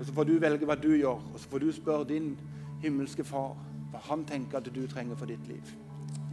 Og 0.00 0.06
Så 0.06 0.12
får 0.12 0.24
du 0.24 0.38
velge 0.38 0.66
hva 0.66 0.74
du 0.74 0.90
gjør, 0.96 1.20
og 1.32 1.38
så 1.38 1.48
får 1.48 1.58
du 1.58 1.72
spørre 1.72 2.08
din 2.08 2.38
himmelske 2.82 3.24
far 3.24 3.56
hva 3.90 4.00
han 4.10 4.24
tenker 4.24 4.58
at 4.58 4.70
du 4.74 4.86
trenger 4.86 5.16
for 5.16 5.26
ditt 5.26 5.48
liv. 5.48 5.62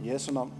I 0.02 0.10
Jesu 0.10 0.32
navn. 0.32 0.52